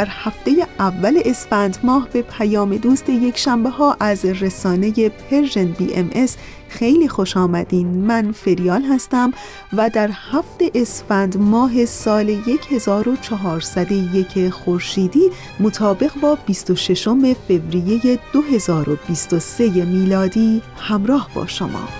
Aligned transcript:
در 0.00 0.08
هفته 0.10 0.50
اول 0.78 1.20
اسفند 1.24 1.78
ماه 1.82 2.08
به 2.12 2.22
پیام 2.22 2.76
دوست 2.76 3.08
یک 3.08 3.38
شنبه 3.38 3.70
ها 3.70 3.96
از 4.00 4.24
رسانه 4.24 5.08
Persian 5.08 5.66
BMS 5.66 6.36
خیلی 6.68 7.08
خوش 7.08 7.36
آمدین. 7.36 7.86
من 7.86 8.32
فریال 8.32 8.82
هستم 8.82 9.32
و 9.72 9.90
در 9.90 10.10
هفتم 10.30 10.70
اسفند 10.74 11.36
ماه 11.36 11.84
سال 11.84 12.30
1401 12.70 14.48
خورشیدی 14.48 15.30
مطابق 15.60 16.10
با 16.22 16.38
26 16.46 17.08
فوریه 17.48 18.18
2023 18.32 19.84
میلادی 19.84 20.62
همراه 20.76 21.30
با 21.34 21.46
شما. 21.46 21.99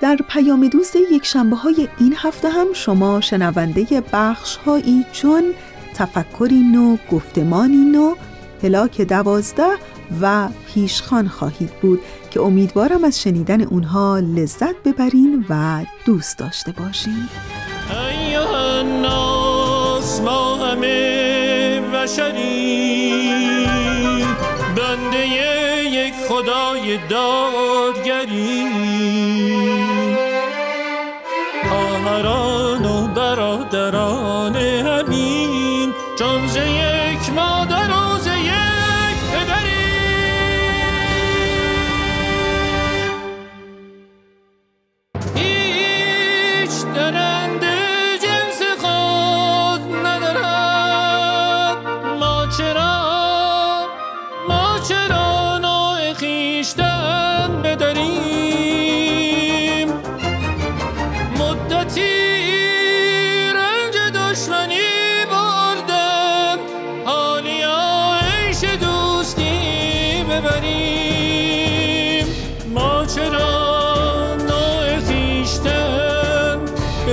در 0.00 0.18
پیام 0.28 0.68
دوست 0.68 0.96
یک 0.96 1.26
شنبه 1.26 1.56
های 1.56 1.88
این 1.98 2.14
هفته 2.18 2.48
هم 2.48 2.66
شما 2.72 3.20
شنونده 3.20 4.02
بخش 4.12 4.56
هایی 4.56 5.06
چون 5.12 5.42
تفکری 5.94 6.60
نو، 6.60 6.96
گفتمانی 7.12 7.84
نو، 7.84 8.14
پلاک 8.62 9.00
دوازده 9.00 9.70
و 10.20 10.48
پیشخان 10.66 11.28
خواهید 11.28 11.70
بود 11.70 12.00
که 12.30 12.40
امیدوارم 12.40 13.04
از 13.04 13.22
شنیدن 13.22 13.60
اونها 13.60 14.18
لذت 14.18 14.82
ببرین 14.84 15.44
و 15.48 15.84
دوست 16.04 16.38
داشته 16.38 16.72
باشین. 16.72 17.28
الناس 18.76 20.20
ما 20.20 20.56
همه 20.56 21.80
بشری. 21.80 23.22
بنده 24.76 25.28
یک 25.92 26.14
خدای 26.28 26.98
دادگری. 27.08 28.75
برادران 33.65 34.24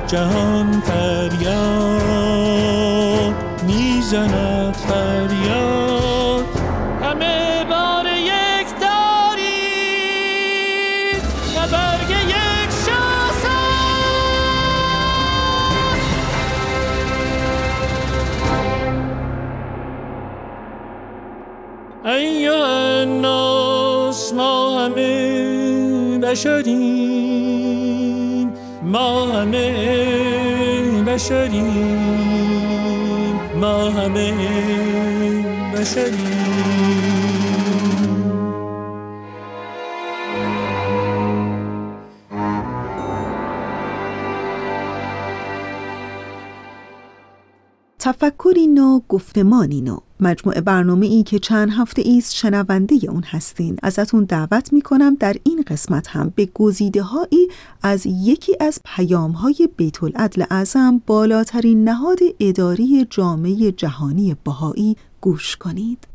جهان 0.00 0.80
فریاد 0.80 1.94
می‌زند 3.66 4.74
فریاد. 4.74 6.44
همه 7.02 7.64
بار 7.70 8.06
یک 8.06 8.66
دارید 8.80 10.04
و 11.56 11.58
برگ 11.72 12.10
یک 12.10 12.70
شاسه 12.86 13.60
ایوه 22.04 22.56
الناس 23.00 24.32
ما 24.32 24.80
همه 24.80 26.18
بشریم. 26.18 27.44
ما 28.84 29.26
همه 29.26 29.72
بشریم 31.06 31.98
ما 33.60 33.90
همه 33.90 34.32
بشریم 35.74 37.33
تفکری 48.20 48.66
نو 48.66 49.00
گفتمانی 49.08 49.80
نو. 49.80 49.96
مجموع 50.20 50.60
برنامه 50.60 51.06
ای 51.06 51.22
که 51.22 51.38
چند 51.38 51.70
هفته 51.72 52.02
ایست 52.02 52.34
شنونده 52.34 52.98
اون 53.08 53.22
هستین. 53.22 53.76
ازتون 53.82 54.24
دعوت 54.24 54.72
می‌کنم 54.72 55.14
در 55.14 55.36
این 55.44 55.64
قسمت 55.66 56.06
هم 56.08 56.32
به 56.36 56.48
گزیده 56.54 57.02
هایی 57.02 57.48
از 57.82 58.06
یکی 58.06 58.56
از 58.60 58.80
پیام 58.84 59.30
های 59.30 59.68
بیت 59.76 60.02
العدل 60.02 60.44
اعظم 60.50 61.02
بالاترین 61.06 61.84
نهاد 61.88 62.18
اداری 62.40 63.06
جامعه 63.10 63.72
جهانی 63.72 64.36
بهایی 64.44 64.96
گوش 65.20 65.56
کنید. 65.56 66.06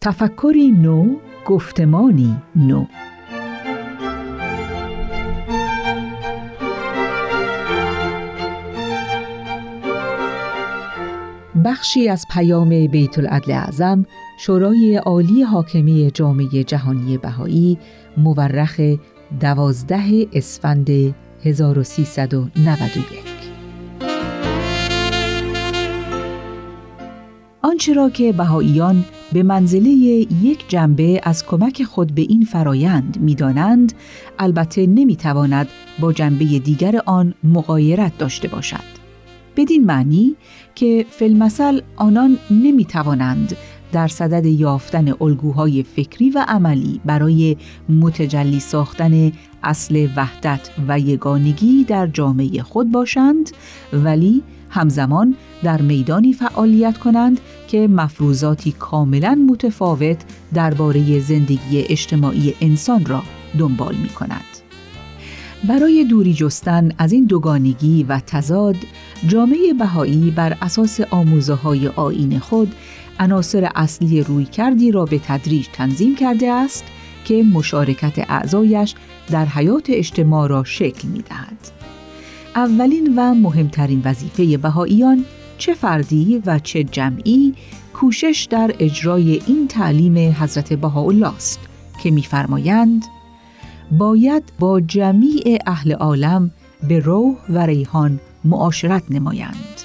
تفکری 0.00 0.70
نو 0.70 1.16
گفتمانی 1.50 2.36
نو. 2.56 2.86
بخشی 11.64 12.08
از 12.08 12.26
پیام 12.30 12.86
بیت 12.86 13.18
العدل 13.18 13.52
اعظم 13.52 14.06
شورای 14.38 14.96
عالی 14.96 15.42
حاکمی 15.42 16.10
جامعه 16.14 16.64
جهانی 16.64 17.18
بهایی 17.18 17.78
مورخ 18.16 18.80
دوازده 19.40 20.26
اسفند 20.32 20.90
1391 21.44 23.39
آنچه 27.62 27.92
را 27.92 28.10
که 28.10 28.32
بهاییان 28.32 29.04
به 29.32 29.42
منزله 29.42 29.90
یک 30.42 30.68
جنبه 30.68 31.20
از 31.22 31.46
کمک 31.46 31.82
خود 31.82 32.14
به 32.14 32.22
این 32.22 32.44
فرایند 32.44 33.18
می‌دانند 33.20 33.92
البته 34.38 34.86
نمی‌تواند 34.86 35.68
با 36.00 36.12
جنبه 36.12 36.44
دیگر 36.44 37.00
آن 37.06 37.34
مقایرت 37.44 38.18
داشته 38.18 38.48
باشد. 38.48 39.00
بدین 39.56 39.84
معنی 39.84 40.36
که 40.74 41.06
فیلمسل 41.10 41.80
آنان 41.96 42.38
نمی 42.50 42.84
توانند 42.84 43.56
در 43.92 44.08
صدد 44.08 44.46
یافتن 44.46 45.14
الگوهای 45.20 45.82
فکری 45.82 46.30
و 46.30 46.44
عملی 46.48 47.00
برای 47.04 47.56
متجلی 47.88 48.60
ساختن 48.60 49.32
اصل 49.62 50.08
وحدت 50.16 50.70
و 50.88 50.98
یگانگی 50.98 51.84
در 51.84 52.06
جامعه 52.06 52.62
خود 52.62 52.92
باشند 52.92 53.50
ولی 53.92 54.42
همزمان 54.70 55.36
در 55.62 55.82
میدانی 55.82 56.32
فعالیت 56.32 56.98
کنند 56.98 57.40
که 57.68 57.88
مفروضاتی 57.88 58.72
کاملا 58.72 59.46
متفاوت 59.50 60.18
درباره 60.54 61.20
زندگی 61.20 61.84
اجتماعی 61.88 62.54
انسان 62.60 63.04
را 63.04 63.22
دنبال 63.58 63.94
می 63.94 64.08
کند. 64.08 64.44
برای 65.68 66.04
دوری 66.04 66.34
جستن 66.34 66.92
از 66.98 67.12
این 67.12 67.24
دوگانگی 67.24 68.02
و 68.02 68.20
تضاد 68.26 68.76
جامعه 69.26 69.72
بهایی 69.78 70.30
بر 70.30 70.56
اساس 70.62 71.00
آموزه 71.00 71.54
های 71.54 71.88
آین 71.88 72.38
خود 72.38 72.74
عناصر 73.18 73.70
اصلی 73.74 74.22
روی 74.22 74.44
کردی 74.44 74.90
را 74.92 75.04
به 75.04 75.18
تدریج 75.18 75.66
تنظیم 75.72 76.16
کرده 76.16 76.52
است 76.52 76.84
که 77.24 77.42
مشارکت 77.42 78.30
اعضایش 78.30 78.94
در 79.30 79.46
حیات 79.46 79.86
اجتماع 79.88 80.48
را 80.48 80.64
شکل 80.64 81.08
می 81.08 81.22
دهد. 81.22 81.79
اولین 82.56 83.14
و 83.16 83.34
مهمترین 83.34 84.02
وظیفه 84.04 84.56
بهاییان 84.56 85.24
چه 85.58 85.74
فردی 85.74 86.42
و 86.46 86.58
چه 86.58 86.84
جمعی 86.84 87.54
کوشش 87.94 88.46
در 88.50 88.74
اجرای 88.78 89.40
این 89.46 89.68
تعلیم 89.68 90.34
حضرت 90.40 90.72
بهاءالله 90.72 91.34
است 91.34 91.60
که 92.02 92.10
می‌فرمایند 92.10 93.04
باید 93.98 94.42
با 94.58 94.80
جمیع 94.80 95.58
اهل 95.66 95.92
عالم 95.92 96.50
به 96.88 96.98
روح 96.98 97.36
و 97.48 97.58
ریحان 97.66 98.20
معاشرت 98.44 99.02
نمایند 99.10 99.80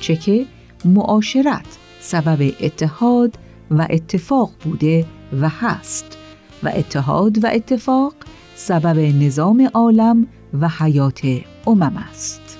چه 0.00 0.16
که 0.16 0.46
معاشرت 0.84 1.66
سبب 2.00 2.52
اتحاد 2.60 3.38
و 3.70 3.86
اتفاق 3.90 4.50
بوده 4.64 5.06
و 5.40 5.48
هست 5.48 6.18
و 6.62 6.72
اتحاد 6.74 7.44
و 7.44 7.48
اتفاق 7.52 8.14
سبب 8.54 8.98
نظام 8.98 9.70
عالم 9.74 10.26
و 10.60 10.68
حیات 10.68 11.20
امم 11.68 11.96
است. 12.10 12.58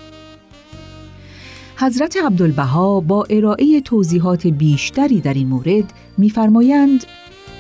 حضرت 1.77 2.17
عبدالبها 2.17 3.01
با 3.01 3.27
ارائه 3.31 3.81
توضیحات 3.81 4.47
بیشتری 4.47 5.21
در 5.21 5.35
این 5.35 5.49
مورد 5.49 5.93
می‌فرمایند 6.19 7.05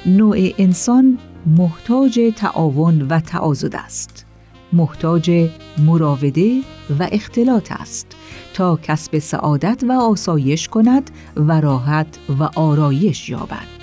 نوع 0.06 0.36
انسان 0.58 1.18
محتاج 1.46 2.20
تعاون 2.36 3.02
و 3.02 3.20
تعاضد 3.20 3.76
است. 3.76 4.26
محتاج 4.72 5.48
مراوده 5.78 6.60
و 6.98 7.08
اختلاط 7.12 7.72
است 7.72 8.06
تا 8.54 8.78
کسب 8.82 9.18
سعادت 9.18 9.84
و 9.88 9.92
آسایش 9.92 10.68
کند 10.68 11.10
و 11.36 11.60
راحت 11.60 12.18
و 12.38 12.42
آرایش 12.42 13.28
یابد. 13.28 13.78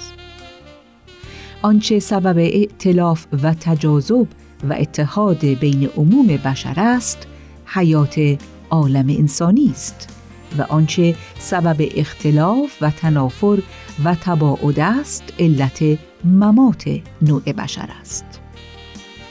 آنچه 1.61 2.00
سبب 2.00 2.38
ائتلاف 2.38 3.25
و 3.44 3.53
تجاذب 3.53 4.27
و 4.69 4.73
اتحاد 4.73 5.45
بین 5.45 5.89
عموم 5.97 6.27
بشر 6.27 6.73
است 6.77 7.27
حیات 7.75 8.38
عالم 8.69 9.10
انسانی 9.10 9.69
است 9.72 10.10
و 10.57 10.62
آنچه 10.62 11.16
سبب 11.39 11.89
اختلاف 11.95 12.77
و 12.81 12.92
تنافر 12.92 13.57
و 14.04 14.16
تباعد 14.16 14.80
است 14.80 15.24
علت 15.39 15.83
ممات 16.24 17.00
نوع 17.22 17.51
بشر 17.51 17.89
است. 18.01 18.25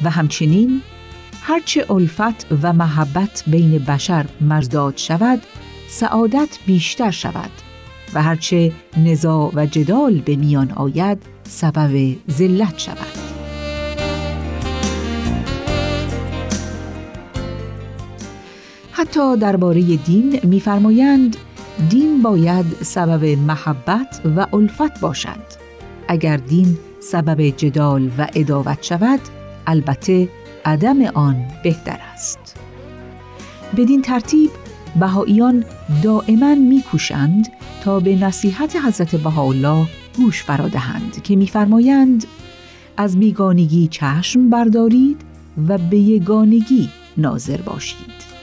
و 0.03 0.11
همچنین 0.11 0.83
هرچه 1.43 1.91
الفت 1.91 2.47
و 2.63 2.73
محبت 2.73 3.43
بین 3.47 3.79
بشر 3.79 4.27
مزداد 4.41 4.97
شود 4.97 5.43
سعادت 5.89 6.59
بیشتر 6.67 7.11
شود 7.11 7.51
و 8.15 8.23
هرچه 8.23 8.73
نزاع 8.97 9.51
و 9.55 9.67
جدال 9.67 10.21
به 10.21 10.37
میان 10.37 10.71
آید 10.71 11.23
سبب 11.45 12.17
ذلت 12.31 12.79
شود. 12.79 13.34
حتی 19.15 19.37
درباره 19.37 19.97
دین 19.97 20.41
می‌فرمایند 20.43 21.37
دین 21.91 22.23
باید 22.23 22.67
سبب 22.83 23.25
محبت 23.25 24.21
و 24.37 24.47
الفت 24.57 25.01
باشد. 25.01 25.43
اگر 26.09 26.37
دین 26.37 26.79
سبب 27.01 27.41
جدال 27.41 28.11
و 28.19 28.27
اداوت 28.35 28.83
شود 28.83 29.21
البته 29.67 30.29
عدم 30.65 31.03
آن 31.03 31.37
بهتر 31.65 31.99
است. 32.13 32.57
بدین 33.77 34.03
ترتیب 34.03 34.51
بهاییان 35.01 35.65
دائما 36.03 36.55
میکوشند 36.55 37.49
تا 37.85 38.01
به 38.01 38.17
نصیحت 38.17 38.77
حضرت 38.77 39.17
بهاءالله 39.17 39.87
گوش 40.17 40.43
فرادهند 40.43 41.23
که 41.23 41.37
میفرمایند 41.37 42.27
از 42.97 43.19
بیگانگی 43.19 43.89
چشم 43.89 44.51
بردارید 44.51 45.21
و 45.69 45.79
به 45.79 45.99
یگانگی 45.99 46.89
ناظر 47.17 47.61
باشید. 47.61 48.34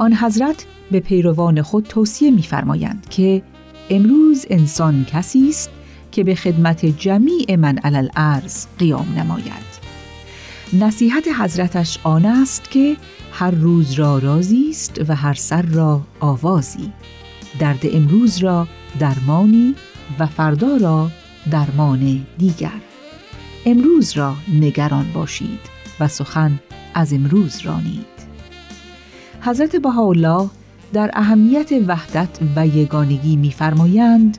آن 0.00 0.14
حضرت 0.14 0.66
به 0.90 1.00
پیروان 1.00 1.62
خود 1.62 1.84
توصیه 1.84 2.30
می‌فرمایند 2.30 3.06
که 3.10 3.42
امروز 3.90 4.46
انسان 4.50 5.04
کسی 5.04 5.48
است 5.48 5.70
که 6.12 6.24
به 6.24 6.34
خدمت 6.34 6.86
جمیع 6.86 7.56
من 7.56 7.78
علل 7.78 8.08
ارز 8.16 8.66
قیام 8.78 9.14
نماید. 9.16 9.70
نصیحت 10.72 11.24
حضرتش 11.40 11.98
آن 12.02 12.26
است 12.26 12.70
که 12.70 12.96
هر 13.32 13.50
روز 13.50 13.92
را 13.92 14.18
رازی 14.18 14.66
است 14.70 15.00
و 15.08 15.14
هر 15.14 15.34
سر 15.34 15.62
را 15.62 16.00
آوازی. 16.20 16.92
درد 17.58 17.80
امروز 17.82 18.38
را 18.38 18.68
درمانی 18.98 19.74
و 20.18 20.26
فردا 20.26 20.76
را 20.76 21.10
درمان 21.50 22.26
دیگر. 22.38 22.80
امروز 23.66 24.16
را 24.16 24.36
نگران 24.60 25.12
باشید 25.12 25.60
و 26.00 26.08
سخن 26.08 26.60
از 26.94 27.12
امروز 27.12 27.60
رانید. 27.60 28.19
حضرت 29.42 29.76
بهاءالله 29.76 30.48
در 30.92 31.10
اهمیت 31.14 31.72
وحدت 31.86 32.28
و 32.56 32.66
یگانگی 32.66 33.36
می‌فرمایند 33.36 34.38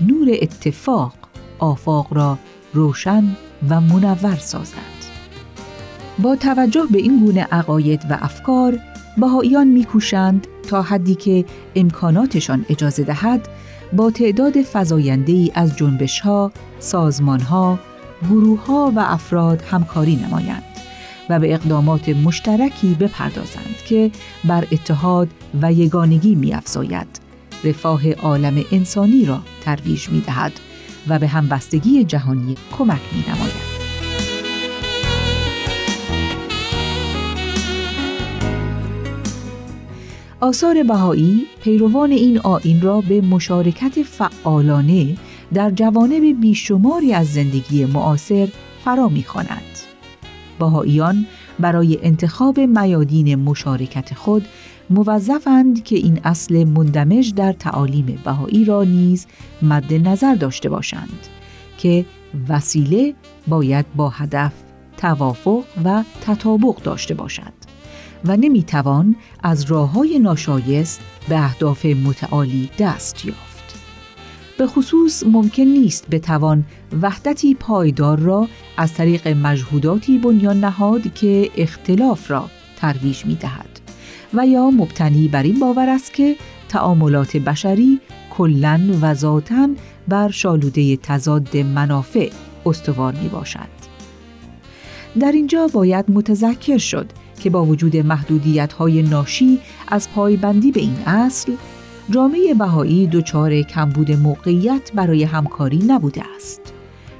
نور 0.00 0.28
اتفاق 0.42 1.12
آفاق 1.58 2.14
را 2.14 2.38
روشن 2.74 3.24
و 3.68 3.80
منور 3.80 4.36
سازد. 4.36 4.96
با 6.18 6.36
توجه 6.36 6.86
به 6.90 6.98
این 6.98 7.18
گونه 7.26 7.42
عقاید 7.42 8.02
و 8.10 8.18
افکار 8.20 8.78
بهاییان 9.18 9.66
میکوشند 9.66 10.46
تا 10.68 10.82
حدی 10.82 11.14
که 11.14 11.44
امکاناتشان 11.74 12.66
اجازه 12.68 13.02
دهد 13.02 13.48
با 13.92 14.10
تعداد 14.10 14.54
فزاینده 14.72 15.32
ای 15.32 15.52
از 15.54 15.76
جنبش 15.76 16.20
ها، 16.20 16.52
سازمان 16.78 17.40
ها، 17.40 17.78
گروه 18.22 18.66
ها 18.66 18.92
و 18.96 18.98
افراد 18.98 19.62
همکاری 19.62 20.16
نمایند. 20.16 20.62
و 21.30 21.38
به 21.38 21.54
اقدامات 21.54 22.08
مشترکی 22.08 22.94
بپردازند 22.94 23.76
که 23.88 24.10
بر 24.44 24.66
اتحاد 24.72 25.28
و 25.62 25.72
یگانگی 25.72 26.34
میافزاید 26.34 27.06
رفاه 27.64 28.12
عالم 28.12 28.64
انسانی 28.72 29.24
را 29.24 29.40
ترویج 29.60 30.08
می 30.08 30.20
دهد 30.20 30.52
و 31.08 31.18
به 31.18 31.26
همبستگی 31.26 32.04
جهانی 32.04 32.54
کمک 32.78 33.00
می 33.12 33.24
نماید. 33.28 33.76
آثار 40.40 40.82
بهایی 40.82 41.46
پیروان 41.62 42.10
این 42.10 42.38
آین 42.38 42.80
را 42.80 43.00
به 43.00 43.20
مشارکت 43.20 44.02
فعالانه 44.02 45.16
در 45.54 45.70
جوانب 45.70 46.40
بیشماری 46.40 47.14
از 47.14 47.32
زندگی 47.32 47.84
معاصر 47.84 48.48
فرا 48.84 49.08
می‌خواند. 49.08 49.95
بهاییان 50.58 51.26
برای 51.58 51.98
انتخاب 52.02 52.60
میادین 52.60 53.34
مشارکت 53.34 54.14
خود 54.14 54.46
موظفند 54.90 55.84
که 55.84 55.96
این 55.96 56.20
اصل 56.24 56.64
مندمج 56.64 57.34
در 57.34 57.52
تعالیم 57.52 58.18
بهایی 58.24 58.64
را 58.64 58.84
نیز 58.84 59.26
مد 59.62 59.94
نظر 59.94 60.34
داشته 60.34 60.68
باشند 60.68 61.28
که 61.78 62.04
وسیله 62.48 63.14
باید 63.46 63.86
با 63.96 64.08
هدف 64.08 64.52
توافق 64.96 65.64
و 65.84 66.04
تطابق 66.20 66.82
داشته 66.82 67.14
باشد 67.14 67.52
و 68.24 68.36
نمی‌توان 68.36 69.16
از 69.42 69.64
راه 69.64 69.92
های 69.92 70.18
ناشایست 70.18 71.00
به 71.28 71.38
اهداف 71.38 71.84
متعالی 71.84 72.70
دست 72.78 73.24
یافت. 73.24 73.55
به 74.58 74.66
خصوص 74.66 75.22
ممکن 75.26 75.62
نیست 75.62 76.06
بتوان 76.10 76.64
وحدتی 77.02 77.54
پایدار 77.54 78.18
را 78.18 78.48
از 78.76 78.94
طریق 78.94 79.28
مجهوداتی 79.28 80.18
بنیان 80.18 80.60
نهاد 80.60 81.14
که 81.14 81.50
اختلاف 81.56 82.30
را 82.30 82.50
ترویج 82.76 83.26
می 83.26 83.34
دهد 83.34 83.80
و 84.34 84.46
یا 84.46 84.70
مبتنی 84.70 85.28
بر 85.28 85.42
این 85.42 85.60
باور 85.60 85.88
است 85.88 86.14
که 86.14 86.36
تعاملات 86.68 87.36
بشری 87.36 88.00
کلا 88.30 88.80
و 89.02 89.14
ذاتا 89.14 89.68
بر 90.08 90.30
شالوده 90.30 90.96
تضاد 90.96 91.56
منافع 91.56 92.30
استوار 92.66 93.14
می 93.14 93.28
باشد. 93.28 93.76
در 95.20 95.32
اینجا 95.32 95.66
باید 95.66 96.04
متذکر 96.08 96.78
شد 96.78 97.06
که 97.40 97.50
با 97.50 97.64
وجود 97.64 97.96
محدودیت 97.96 98.72
های 98.72 99.02
ناشی 99.02 99.58
از 99.88 100.10
پایبندی 100.10 100.72
به 100.72 100.80
این 100.80 100.96
اصل 101.06 101.52
جامعه 102.10 102.54
بهایی 102.54 103.06
دچار 103.06 103.62
کمبود 103.62 104.12
موقعیت 104.12 104.92
برای 104.94 105.24
همکاری 105.24 105.78
نبوده 105.86 106.22
است. 106.36 106.60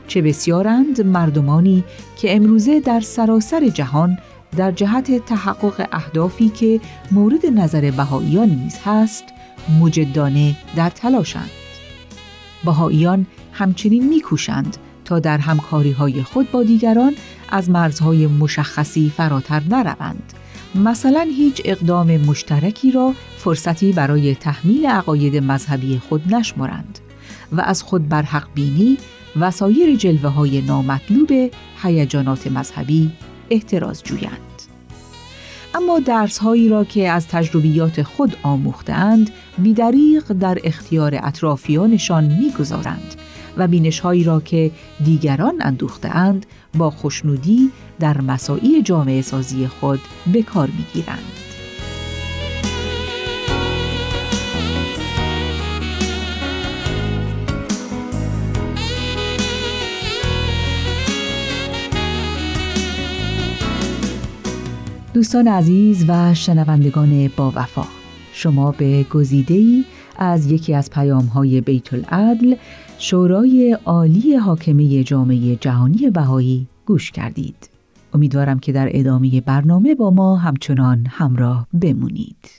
چه 0.08 0.22
بسیارند 0.22 1.00
مردمانی 1.00 1.84
که 2.16 2.36
امروزه 2.36 2.80
در 2.80 3.00
سراسر 3.00 3.68
جهان 3.68 4.18
در 4.56 4.72
جهت 4.72 5.24
تحقق 5.26 5.88
اهدافی 5.92 6.48
که 6.48 6.80
مورد 7.10 7.46
نظر 7.46 7.90
بهاییان 7.90 8.48
نیز 8.48 8.78
هست 8.84 9.24
مجدانه 9.80 10.56
در 10.76 10.90
تلاشند. 10.90 11.50
بهاییان 12.64 13.26
همچنین 13.52 14.08
میکوشند 14.08 14.76
تا 15.04 15.18
در 15.18 15.38
همکاری 15.38 15.92
های 15.92 16.22
خود 16.22 16.50
با 16.50 16.62
دیگران 16.62 17.14
از 17.48 17.70
مرزهای 17.70 18.26
مشخصی 18.26 19.12
فراتر 19.16 19.62
نروند. 19.70 20.32
مثلا 20.76 21.28
هیچ 21.36 21.62
اقدام 21.64 22.16
مشترکی 22.16 22.92
را 22.92 23.14
فرصتی 23.38 23.92
برای 23.92 24.34
تحمیل 24.34 24.86
عقاید 24.86 25.36
مذهبی 25.36 26.02
خود 26.08 26.34
نشمرند 26.34 26.98
و 27.52 27.60
از 27.60 27.82
خود 27.82 28.08
بر 28.08 28.22
حق 28.22 28.48
بینی 28.54 28.98
و 29.40 29.50
سایر 29.50 29.96
جلوه 29.96 30.30
های 30.30 30.60
نامطلوب 30.60 31.50
هیجانات 31.82 32.46
مذهبی 32.46 33.10
احتراز 33.50 34.02
جویند. 34.02 34.40
اما 35.74 35.98
درس 35.98 36.38
هایی 36.38 36.68
را 36.68 36.84
که 36.84 37.08
از 37.10 37.28
تجربیات 37.28 38.02
خود 38.02 38.36
آموختند 38.42 39.30
بیدریق 39.58 40.32
در 40.32 40.58
اختیار 40.64 41.20
اطرافیانشان 41.22 42.24
می‌گذارند 42.24 43.14
و 43.56 43.68
بینش 43.68 44.00
هایی 44.00 44.24
را 44.24 44.40
که 44.40 44.70
دیگران 45.04 45.54
اندوختهاند 45.60 46.46
با 46.74 46.90
خوشنودی 46.90 47.70
در 48.00 48.20
مساعی 48.20 48.82
جامعه 48.82 49.22
سازی 49.22 49.66
خود 49.66 50.00
به 50.32 50.42
کار 50.42 50.68
می‌گیرند. 50.78 51.46
دوستان 65.14 65.48
عزیز 65.48 66.04
و 66.08 66.34
شنوندگان 66.34 67.30
با 67.36 67.52
وفا 67.56 67.84
شما 68.32 68.72
به 68.72 69.02
گزیده 69.02 69.54
ای 69.54 69.84
از 70.18 70.50
یکی 70.52 70.74
از 70.74 70.90
پیام 70.90 71.24
های 71.24 71.60
بیت 71.60 71.94
العدل 71.94 72.54
شورای 72.98 73.78
عالی 73.84 74.36
حاکمه 74.36 75.04
جامعه 75.04 75.56
جهانی 75.56 76.10
بهایی 76.10 76.66
گوش 76.86 77.10
کردید. 77.10 77.70
امیدوارم 78.14 78.58
که 78.58 78.72
در 78.72 78.88
ادامه 78.90 79.40
برنامه 79.40 79.94
با 79.94 80.10
ما 80.10 80.36
همچنان 80.36 81.06
همراه 81.10 81.66
بمونید. 81.80 82.50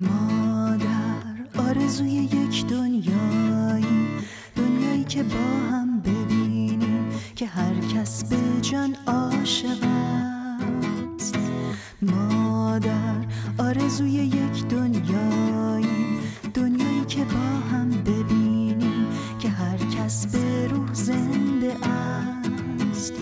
ما 0.00 0.76
در 0.76 1.62
آرزوی 1.62 2.10
یک 2.10 2.66
دنیایی 2.66 4.08
دنیایی 4.56 5.04
که 5.04 5.22
با 5.22 5.70
هم 5.70 6.00
ببینیم 6.00 7.08
که 7.36 7.46
هر 7.46 7.74
کس 7.94 8.24
به 8.24 8.60
جان 8.60 8.96
عاشق 9.06 10.01
آرزوی 13.92 14.10
یک 14.10 14.64
دنیایی 14.68 16.18
دنیایی 16.54 17.04
که 17.08 17.24
با 17.24 17.68
هم 17.70 17.90
ببینیم 17.90 19.06
که 19.38 19.48
هر 19.48 19.76
کس 19.76 20.26
به 20.26 20.68
روح 20.68 20.92
زنده 20.92 21.76
است. 22.92 23.12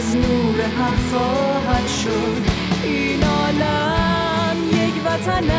از 0.00 0.16
نور 0.16 0.60
حق 0.60 1.10
خواهد 1.10 1.86
شد. 1.86 2.42
این 2.84 3.24
عالم 3.24 4.56
یک 4.72 4.94
وطن 5.04 5.50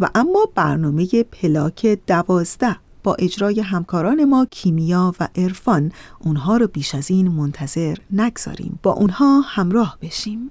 و 0.00 0.08
اما 0.14 0.48
برنامه 0.54 1.22
پلاک 1.22 1.98
دوازده 2.06 2.76
با 3.02 3.14
اجرای 3.14 3.60
همکاران 3.60 4.24
ما 4.24 4.46
کیمیا 4.50 5.14
و 5.20 5.28
عرفان 5.36 5.92
اونها 6.20 6.56
رو 6.56 6.66
بیش 6.66 6.94
از 6.94 7.10
این 7.10 7.28
منتظر 7.28 7.96
نگذاریم. 8.10 8.78
با 8.82 8.92
اونها 8.92 9.40
همراه 9.40 9.98
بشیم. 10.02 10.50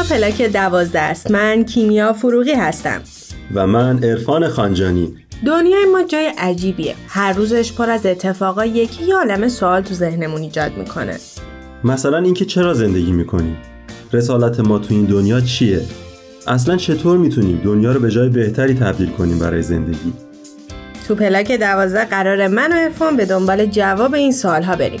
اینجا 0.00 0.14
پلاک 0.14 0.42
دوازده 0.42 1.00
است. 1.00 1.30
من 1.30 1.64
کیمیا 1.64 2.12
فروغی 2.12 2.52
هستم. 2.52 3.00
و 3.54 3.66
من 3.66 4.04
عرفان 4.04 4.48
خانجانی. 4.48 5.14
دنیای 5.46 5.84
ما 5.84 6.02
جای 6.02 6.32
عجیبیه. 6.38 6.94
هر 7.08 7.32
روزش 7.32 7.72
پر 7.72 7.90
از 7.90 8.06
اتفاقا 8.06 8.64
یکی 8.64 9.04
یه 9.04 9.14
عالم 9.14 9.48
سوال 9.48 9.82
تو 9.82 9.94
ذهنمون 9.94 10.40
ایجاد 10.40 10.72
می‌کنه. 10.78 11.16
مثلا 11.84 12.18
اینکه 12.18 12.44
چرا 12.44 12.74
زندگی 12.74 13.12
می‌کنیم 13.12 13.56
رسالت 14.12 14.60
ما 14.60 14.78
تو 14.78 14.94
این 14.94 15.04
دنیا 15.04 15.40
چیه؟ 15.40 15.80
اصلا 16.46 16.76
چطور 16.76 17.18
می‌تونیم 17.18 17.60
دنیا 17.64 17.92
رو 17.92 18.00
به 18.00 18.10
جای 18.10 18.28
بهتری 18.28 18.74
تبدیل 18.74 19.10
کنیم 19.10 19.38
برای 19.38 19.62
زندگی؟ 19.62 20.12
تو 21.08 21.14
پلاک 21.14 21.52
دوازده 21.52 22.04
قرار 22.04 22.48
من 22.48 22.72
و 22.72 22.76
ارفان 22.76 23.16
به 23.16 23.26
دنبال 23.26 23.66
جواب 23.66 24.14
این 24.14 24.32
سوال 24.32 24.62
ها 24.62 24.76
بریم. 24.76 25.00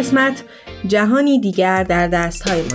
قسمت 0.00 0.44
جهانی 0.86 1.40
دیگر 1.40 1.84
در 1.84 2.08
دست 2.08 2.48
های 2.48 2.62
ما. 2.62 2.68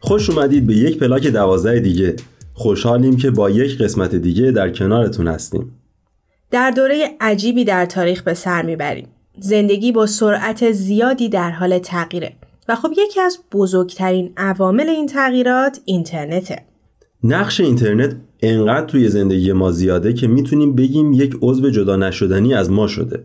خوش 0.00 0.30
اومدید 0.30 0.66
به 0.66 0.74
یک 0.74 0.98
پلاک 0.98 1.26
دوازده 1.26 1.80
دیگه. 1.80 2.16
خوشحالیم 2.54 3.16
که 3.16 3.30
با 3.30 3.50
یک 3.50 3.78
قسمت 3.78 4.14
دیگه 4.14 4.50
در 4.50 4.70
کنارتون 4.70 5.28
هستیم. 5.28 5.80
در 6.50 6.70
دوره 6.70 7.10
عجیبی 7.20 7.64
در 7.64 7.86
تاریخ 7.86 8.22
به 8.22 8.34
سر 8.34 8.62
می‌بریم. 8.62 9.08
زندگی 9.38 9.92
با 9.92 10.06
سرعت 10.06 10.72
زیادی 10.72 11.28
در 11.28 11.50
حال 11.50 11.78
تغییره. 11.78 12.32
و 12.68 12.76
خب 12.76 12.90
یکی 12.96 13.20
از 13.20 13.38
بزرگترین 13.52 14.32
عوامل 14.36 14.88
این 14.88 15.06
تغییرات 15.06 15.80
اینترنته. 15.84 16.69
نقش 17.24 17.60
اینترنت 17.60 18.16
انقدر 18.42 18.86
توی 18.86 19.08
زندگی 19.08 19.52
ما 19.52 19.70
زیاده 19.70 20.12
که 20.12 20.26
می‌تونیم 20.26 20.74
بگیم 20.74 21.12
یک 21.12 21.36
عضو 21.42 21.70
جدا 21.70 21.96
نشدنی 21.96 22.54
از 22.54 22.70
ما 22.70 22.86
شده. 22.86 23.24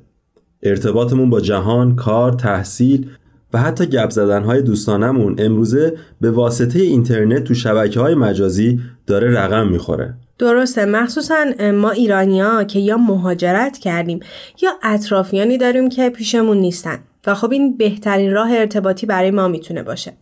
ارتباطمون 0.63 1.29
با 1.29 1.41
جهان، 1.41 1.95
کار، 1.95 2.33
تحصیل 2.33 3.09
و 3.53 3.57
حتی 3.57 3.85
گپ 3.85 4.09
زدنهای 4.09 4.61
دوستانمون 4.61 5.35
امروزه 5.37 5.97
به 6.21 6.31
واسطه 6.31 6.79
اینترنت 6.79 7.43
تو 7.43 7.53
شبکه 7.53 7.99
های 7.99 8.15
مجازی 8.15 8.79
داره 9.07 9.31
رقم 9.31 9.67
می‌خوره. 9.67 10.13
درسته. 10.39 10.85
مخصوصا 10.85 11.45
ما 11.73 11.89
ایرانیا 11.89 12.63
که 12.63 12.79
یا 12.79 12.97
مهاجرت 12.97 13.77
کردیم 13.77 14.19
یا 14.61 14.69
اطرافیانی 14.83 15.57
داریم 15.57 15.89
که 15.89 16.09
پیشمون 16.09 16.57
نیستن. 16.57 16.99
و 17.27 17.35
خب 17.35 17.51
این 17.51 17.77
بهترین 17.77 18.31
راه 18.31 18.51
ارتباطی 18.51 19.05
برای 19.05 19.31
ما 19.31 19.47
می‌تونه 19.47 19.83
باشه. 19.83 20.13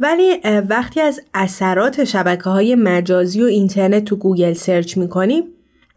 ولی 0.00 0.40
وقتی 0.68 1.00
از 1.00 1.20
اثرات 1.34 2.04
شبکه 2.04 2.42
های 2.42 2.74
مجازی 2.74 3.42
و 3.42 3.44
اینترنت 3.44 4.04
تو 4.04 4.16
گوگل 4.16 4.52
search 4.52 4.96
می‌کنیم 4.96 5.42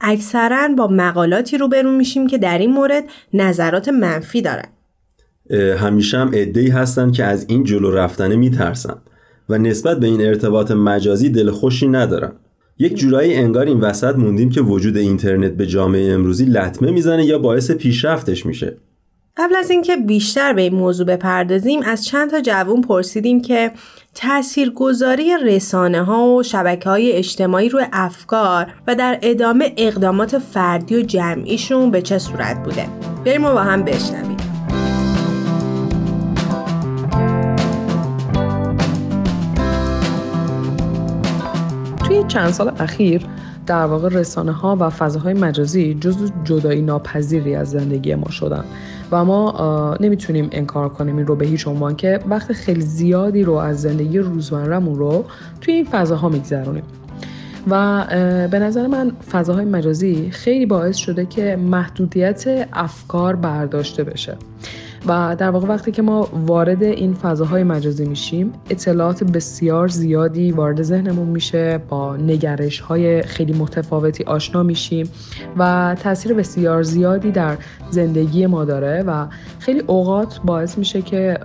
اکثرا 0.02 0.68
با 0.78 0.88
مقالاتی 0.88 1.58
روبرو 1.58 1.92
میشیم 1.92 2.28
که 2.28 2.38
در 2.38 2.58
این 2.58 2.72
مورد 2.72 3.04
نظرات 3.34 3.90
منفی 3.90 4.42
دارن. 4.42 4.66
همیشه 5.78 6.18
هم 6.18 6.32
عده‌ای 6.34 6.70
هستن 6.70 7.12
که 7.12 7.24
از 7.24 7.46
این 7.50 7.64
جلو 7.64 7.92
رفتنه 7.92 8.36
میترسن 8.36 8.96
و 9.50 9.58
نسبت 9.58 10.00
به 10.00 10.08
این 10.08 10.22
ارتباط 10.22 10.72
مجازی 10.72 11.30
دل 11.30 11.52
خوشی 11.52 11.88
ندارن. 11.88 12.32
یک 12.80 12.96
جورایی 12.96 13.34
انگار 13.34 13.66
این 13.66 13.80
وسط 13.80 14.16
موندیم 14.16 14.50
که 14.50 14.62
وجود 14.62 14.98
اینترنت 14.98 15.52
به 15.52 15.68
جامعه 15.68 16.14
امروزی 16.14 16.46
لطمه 16.46 16.92
می‌زنه 16.92 17.26
یا 17.26 17.40
باعث 17.40 17.72
پیشرفتش 17.72 18.46
میشه. 18.46 18.78
قبل 19.38 19.56
از 19.56 19.70
اینکه 19.70 19.96
بیشتر 19.96 20.54
به 20.54 20.62
این 20.62 20.76
موضوع 20.76 21.06
بپردازیم 21.06 21.82
از 21.82 22.06
چند 22.06 22.32
تا 22.32 22.42
جوون 22.42 22.82
پرسیدیم 22.82 23.42
که 23.42 23.72
تاثیرگذاری 24.16 25.38
رسانه 25.44 26.04
ها 26.04 26.28
و 26.28 26.44
شبکه 26.44 26.90
های 26.90 27.12
اجتماعی 27.12 27.70
روی 27.70 27.86
افکار 27.94 28.74
و 28.88 28.96
در 28.96 29.20
ادامه 29.22 29.74
اقدامات 29.78 30.38
فردی 30.38 30.96
و 30.96 31.02
جمعیشون 31.02 31.92
به 31.92 32.02
چه 32.02 32.18
صورت 32.18 32.64
بوده؟ 32.64 32.88
بریم 33.26 33.46
و 33.46 33.52
با 33.52 33.62
هم 33.62 33.84
بشنویم. 33.84 34.38
توی 42.08 42.24
چند 42.28 42.52
سال 42.52 42.72
اخیر 42.80 43.28
در 43.66 43.86
واقع 43.86 44.10
رسانه 44.10 44.52
ها 44.52 44.78
و 44.80 44.90
فضاهای 44.90 45.34
مجازی 45.34 45.94
جزو 45.94 46.28
جدایی 46.44 46.82
ناپذیری 46.82 47.56
از 47.56 47.72
زندگی 47.72 48.16
ما 48.16 48.30
شدن. 48.30 48.64
و 49.12 49.26
ما 49.26 49.98
نمی‌تونیم 50.00 50.50
انکار 50.52 50.90
کنیم 50.90 51.18
این 51.18 51.28
رو 51.28 51.36
به 51.36 51.46
هیچ 51.46 51.68
عنوان 51.68 51.96
که 51.96 52.20
وقت 52.30 52.54
خیلی 52.54 52.82
زیادی 52.82 53.44
رو 53.44 53.54
از 53.54 53.82
زندگی 53.82 54.20
روزمرهمون 54.20 54.96
رو 54.96 55.26
توی 55.62 55.74
این 55.74 55.86
فضاها 55.86 56.30
میگذرونیم. 56.30 56.84
و 57.70 58.06
به 58.52 58.60
نظر 58.60 58.88
من 58.88 59.12
فضاهای 59.32 59.66
مجازی 59.66 60.30
خیلی 60.32 60.66
باعث 60.66 60.96
شده 60.96 61.26
که 61.26 61.56
محدودیت 61.56 62.68
افکار 62.74 63.36
برداشته 63.36 64.04
بشه. 64.04 64.38
و 65.08 65.36
در 65.40 65.50
واقع 65.50 65.68
وقتی 65.68 65.92
که 65.92 66.02
ما 66.02 66.30
وارد 66.34 66.84
این 66.84 67.14
فضاهای 67.14 67.64
مجازی 67.64 68.06
میشیم 68.06 68.54
اطلاعات 68.70 69.24
بسیار 69.24 69.88
زیادی 69.88 70.52
وارد 70.52 70.82
ذهنمون 70.82 71.28
میشه 71.28 71.78
با 71.90 72.18
نگرش 72.18 72.80
های 72.80 73.22
خیلی 73.22 73.54
متفاوتی 73.54 74.24
آشنا 74.24 74.64
میشیم 74.64 75.10
و 75.58 75.96
تاثیر 76.00 76.34
بسیار 76.34 76.84
زیادی 76.84 77.32
در 77.32 77.58
زندگی 77.90 78.48
ما 78.48 78.66
داره 78.66 79.04
و 79.08 79.28
خیلی 79.60 79.80
اوقات 79.80 80.40
باعث 80.46 80.78
میشه 80.78 81.02
که 81.02 81.38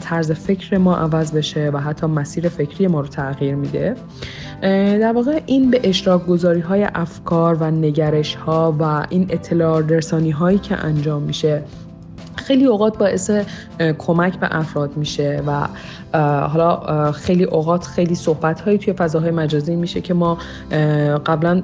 طرز 0.00 0.32
فکر 0.32 0.78
ما 0.78 0.96
عوض 0.96 1.32
بشه 1.32 1.70
و 1.70 1.78
حتی 1.78 2.06
مسیر 2.06 2.48
فکری 2.48 2.86
ما 2.86 3.00
رو 3.00 3.06
تغییر 3.06 3.54
میده. 3.54 3.94
در 5.00 5.12
واقع 5.12 5.40
این 5.46 5.70
به 5.70 5.80
اشتراک 5.84 6.26
گذاری 6.26 6.60
های 6.60 6.88
افکار 6.94 7.54
و 7.54 7.70
نگرش 7.70 8.34
ها 8.34 8.76
و 8.80 9.06
این 9.10 9.26
اطلاع 9.30 9.80
رسانی 9.80 10.30
هایی 10.30 10.58
که 10.58 10.76
انجام 10.76 11.22
میشه 11.22 11.62
خیلی 12.36 12.64
اوقات 12.64 12.98
باعث 12.98 13.30
کمک 13.98 14.38
به 14.38 14.48
افراد 14.50 14.96
میشه 14.96 15.42
و 15.46 15.68
حالا 16.48 17.12
خیلی 17.12 17.44
اوقات 17.44 17.86
خیلی 17.86 18.14
صحبت 18.14 18.60
هایی 18.60 18.78
توی 18.78 18.92
فضاهای 18.92 19.30
مجازی 19.30 19.76
میشه 19.76 20.00
که 20.00 20.14
ما 20.14 20.38
قبلا 21.26 21.62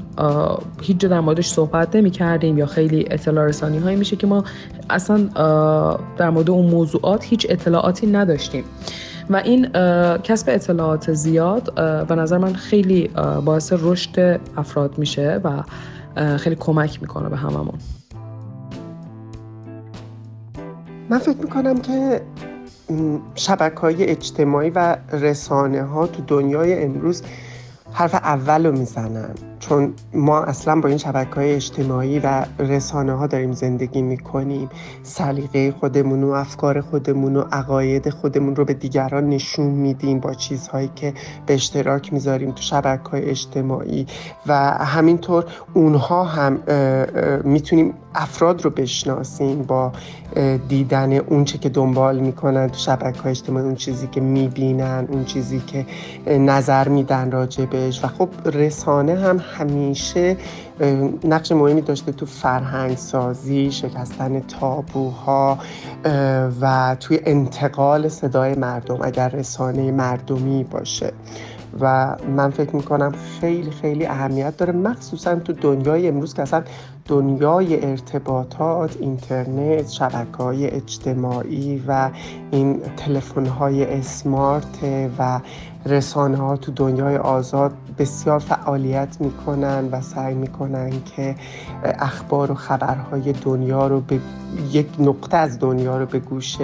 هیچ 0.83 0.99
جا 0.99 1.09
در 1.09 1.21
موردش 1.21 1.49
صحبت 1.49 1.97
نمی 1.97 2.11
کردیم 2.11 2.59
یا 2.59 2.67
خیلی 2.67 3.05
اطلاع 3.11 3.47
رسانی 3.47 3.79
هایی 3.79 3.97
میشه 3.97 4.17
که 4.17 4.27
ما 4.27 4.45
اصلا 4.91 5.19
در 6.17 6.31
مورد 6.31 6.51
اون 6.51 6.67
موضوعات 6.67 7.25
هیچ 7.25 7.47
اطلاعاتی 7.51 8.07
نداشتیم. 8.07 8.65
و 9.31 9.37
این 9.37 9.69
کسب 10.23 10.49
اطلاعات 10.49 11.13
زیاد 11.13 11.75
به 12.09 12.15
نظر 12.15 12.39
من 12.39 12.53
خیلی 12.53 13.11
باعث 13.45 13.73
رشد 13.73 14.41
افراد 14.57 14.99
میشه 14.99 15.41
و 15.45 15.63
خیلی 16.37 16.57
کمک 16.57 17.03
می‌کنه 17.03 17.29
به 17.29 17.37
هممون. 17.37 17.79
من 21.19 21.25
فکر 21.25 21.43
می‌کنم 21.43 21.79
که 21.79 22.21
شبکه 23.35 23.81
های 23.81 24.05
اجتماعی 24.05 24.71
و 24.71 24.97
رسانه 25.13 25.83
ها 25.83 26.07
تو 26.07 26.23
دنیای 26.23 26.85
امروز 26.85 27.23
حرف 27.93 28.15
اول 28.15 28.67
رو 28.67 28.79
می‌زنن. 28.79 29.35
چون 29.59 29.93
ما 30.15 30.41
اصلا 30.41 30.81
با 30.81 30.89
این 30.89 30.99
شبکه 30.99 31.35
های 31.35 31.55
اجتماعی 31.55 32.19
و 32.19 32.45
رسانه 32.59 33.13
ها 33.13 33.27
داریم 33.27 33.53
زندگی 33.53 34.03
می‌کنیم. 34.03 34.69
سلیقه 35.03 35.75
خودمون 35.81 36.25
و 36.25 36.31
افکار 36.31 36.81
خودمون 36.81 37.37
و 37.37 37.45
عقاید 37.53 38.11
خودمون 38.11 38.57
رو 38.57 38.65
به 38.65 38.75
دیگران 38.75 39.29
نشون 39.29 39.67
میدیم 39.67 40.21
با 40.21 40.35
چیزهایی 40.35 40.91
که 40.97 41.15
به 41.47 41.55
اشتراک 41.55 42.13
می‌ذاریم 42.13 42.51
تو 42.51 42.63
شبکه 42.63 43.11
های 43.11 43.31
اجتماعی. 43.31 44.07
و 44.47 44.55
همینطور 44.71 45.45
اونها 45.75 46.25
هم 46.25 46.59
می‌تونیم 47.45 47.95
افراد 48.15 48.65
رو 48.65 48.71
بشناسیم 48.71 49.63
با 49.63 49.93
دیدن 50.69 51.13
اون 51.13 51.45
چه 51.45 51.59
که 51.59 51.69
دنبال 51.69 52.19
می‌کنن 52.19 52.69
تو 52.69 52.79
شبکه 52.79 53.21
های 53.21 53.31
اجتماعی 53.31 53.65
اون 53.65 53.75
چیزی 53.75 54.07
که 54.07 54.21
می‌بینن 54.21 55.07
اون 55.11 55.25
چیزی 55.25 55.61
که 55.67 55.87
نظر 56.27 56.89
میدن 56.89 57.31
راجبش 57.79 58.05
و 58.05 58.09
خب 58.09 58.29
رسانه 58.45 59.19
هم 59.19 59.41
همیشه 59.57 60.37
نقش 61.25 61.53
مهمی 61.53 61.81
داشته 61.81 62.13
تو 62.13 62.27
فرهنگ 62.27 62.97
سازی 62.97 63.71
شکستن 63.71 64.41
تابوها 64.41 65.59
و 66.61 66.97
توی 67.01 67.21
انتقال 67.25 68.09
صدای 68.09 68.55
مردم 68.55 68.99
اگر 69.03 69.29
رسانه 69.29 69.91
مردمی 69.91 70.65
باشه. 70.65 71.13
و 71.81 72.17
من 72.37 72.51
فکر 72.51 72.77
می‌کنم 72.77 73.13
خیلی 73.41 73.71
خیلی 73.71 74.07
اهمیت 74.07 74.57
داره 74.57 74.73
مخصوصا 74.73 75.35
تو 75.35 75.53
دنیای 75.53 76.09
امروز 76.09 76.35
که 76.35 76.43
اصلا 76.43 76.63
دنیای 77.09 77.91
ارتباطات 77.91 78.97
اینترنت 79.01 79.91
شبکه 79.91 80.37
های 80.39 80.71
اجتماعی 80.71 81.85
و 81.89 82.11
این 82.51 82.81
تلفن 82.97 83.47
های 83.47 83.85
اسمارت 83.99 84.79
و 85.19 85.41
رسانه 85.87 86.37
ها 86.37 86.57
تو 86.57 86.73
دنیای 86.73 87.17
آزاد 87.17 87.73
بسیار 87.99 88.39
فعالیت 88.39 89.21
می‌کنن 89.21 89.89
و 89.93 90.01
سعی 90.01 90.35
می‌کنن 90.35 90.91
که 91.17 91.35
اخبار 91.85 92.53
و 92.53 92.55
خبرهای 92.55 93.33
دنیا 93.33 93.87
رو 93.87 94.01
به 94.01 94.21
یک 94.73 94.87
نقطه 94.99 95.37
از 95.37 95.59
دنیا 95.59 95.99
رو 95.99 96.07
به 96.07 96.19
گوش 96.19 96.59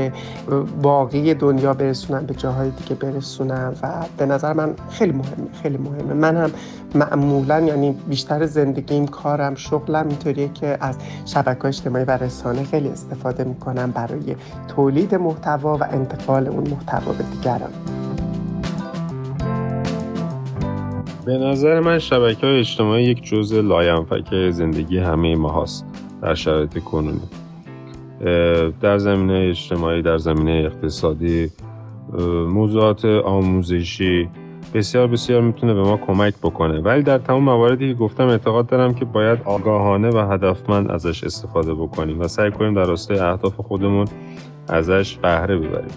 باقی 0.83 1.35
دنیا 1.35 1.75
برسونن 1.75 2.27
به 2.27 2.35
جاهای 2.35 2.71
دیگه 2.71 2.95
برسونن 2.95 3.75
و 3.83 3.93
به 4.17 4.27
نظر 4.27 4.53
من 4.53 4.75
خیلی 4.91 5.13
مهمه 5.13 5.53
خیلی 5.63 5.77
مهمه. 5.77 6.15
من 6.15 6.37
هم 6.37 6.51
معمولا 6.95 7.61
یعنی 7.61 7.93
بیشتر 8.09 8.47
زندگیم 8.47 9.07
کارم 9.07 9.55
شغلم 9.55 10.09
اینطوریه 10.41 10.77
که 10.77 10.79
از 10.81 10.99
شبکه 11.27 11.65
اجتماعی 11.65 12.05
و 12.05 12.11
رسانه 12.11 12.65
خیلی 12.65 12.89
استفاده 12.89 13.45
می‌کنم 13.45 13.91
برای 13.91 14.37
تولید 14.77 15.15
محتوا 15.15 15.77
و 15.77 15.85
انتقال 15.85 16.49
اون 16.49 16.71
محتوا 16.71 17.13
به 17.13 17.25
دیگران. 17.33 17.71
به 21.25 21.39
نظر 21.39 21.81
من 21.81 21.99
شبکه 21.99 22.47
های 22.47 22.59
اجتماعی 22.59 23.05
یک 23.05 23.25
جزء 23.25 23.61
لاینفک 23.61 24.51
زندگی 24.51 24.99
همه 24.99 25.37
ما 25.37 25.63
هست 25.63 25.85
در 26.23 26.35
شرایط 26.35 26.79
کنونی. 26.79 27.21
در 28.81 28.99
زمینه 28.99 29.47
اجتماعی 29.51 30.03
در 30.03 30.19
زمینه 30.19 30.51
اقتصادی 30.51 31.51
موضوعات 32.49 33.05
آموزشی 33.05 34.29
بسیار 34.75 35.07
بسیار 35.07 35.41
می‌تونه 35.41 35.75
به 35.75 35.83
ما 35.83 35.97
کمک 35.97 36.35
بکنه. 36.43 36.81
ولی 36.81 37.03
در 37.03 37.19
تمام 37.19 37.43
مواردی 37.43 37.89
که 37.89 37.95
گفتم 37.95 38.27
اعتقاد 38.27 38.67
دارم 38.67 38.95
که 38.95 39.05
باید 39.05 39.39
آگاهانه 39.45 40.11
و 40.11 40.33
هدفمند 40.33 40.91
ازش 40.91 41.25
استفاده 41.25 41.75
بکنیم 41.75 42.21
و 42.21 42.29
سعی 42.29 42.51
کنیم 42.51 42.75
در 42.75 42.85
راستای 42.85 43.19
اهداف 43.19 43.55
خودمون 43.55 44.07
ازش 44.69 45.17
بهره 45.17 45.57
ببریم. 45.57 45.91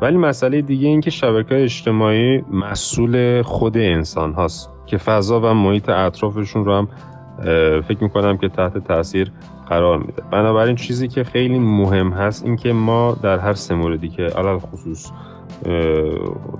ولی 0.00 0.16
مسئله 0.16 0.62
دیگه 0.62 0.88
این 0.88 1.00
که 1.00 1.10
شبکه 1.10 1.62
اجتماعی 1.62 2.44
مسئول 2.52 3.42
خود 3.42 3.76
انسان 3.76 4.32
هاست 4.32 4.70
که 4.86 4.98
فضا 4.98 5.40
و 5.40 5.54
محیط 5.54 5.88
اطرافشون 5.88 6.64
رو 6.64 6.74
هم 6.74 6.88
فکر 7.80 7.98
می‌کنم 8.00 8.36
که 8.36 8.48
تحت 8.48 8.78
تاثیر 8.78 9.32
قرار 9.68 9.98
میده. 9.98 10.22
بنابراین 10.30 10.76
چیزی 10.76 11.08
که 11.08 11.24
خیلی 11.24 11.58
مهم 11.58 12.10
هست 12.10 12.44
این 12.44 12.56
که 12.56 12.72
ما 12.72 13.16
در 13.22 13.38
هر 13.38 13.52
سه 13.52 13.74
موردی 13.74 14.08
که 14.08 14.22
علل 14.22 14.58
خصوص 14.58 15.10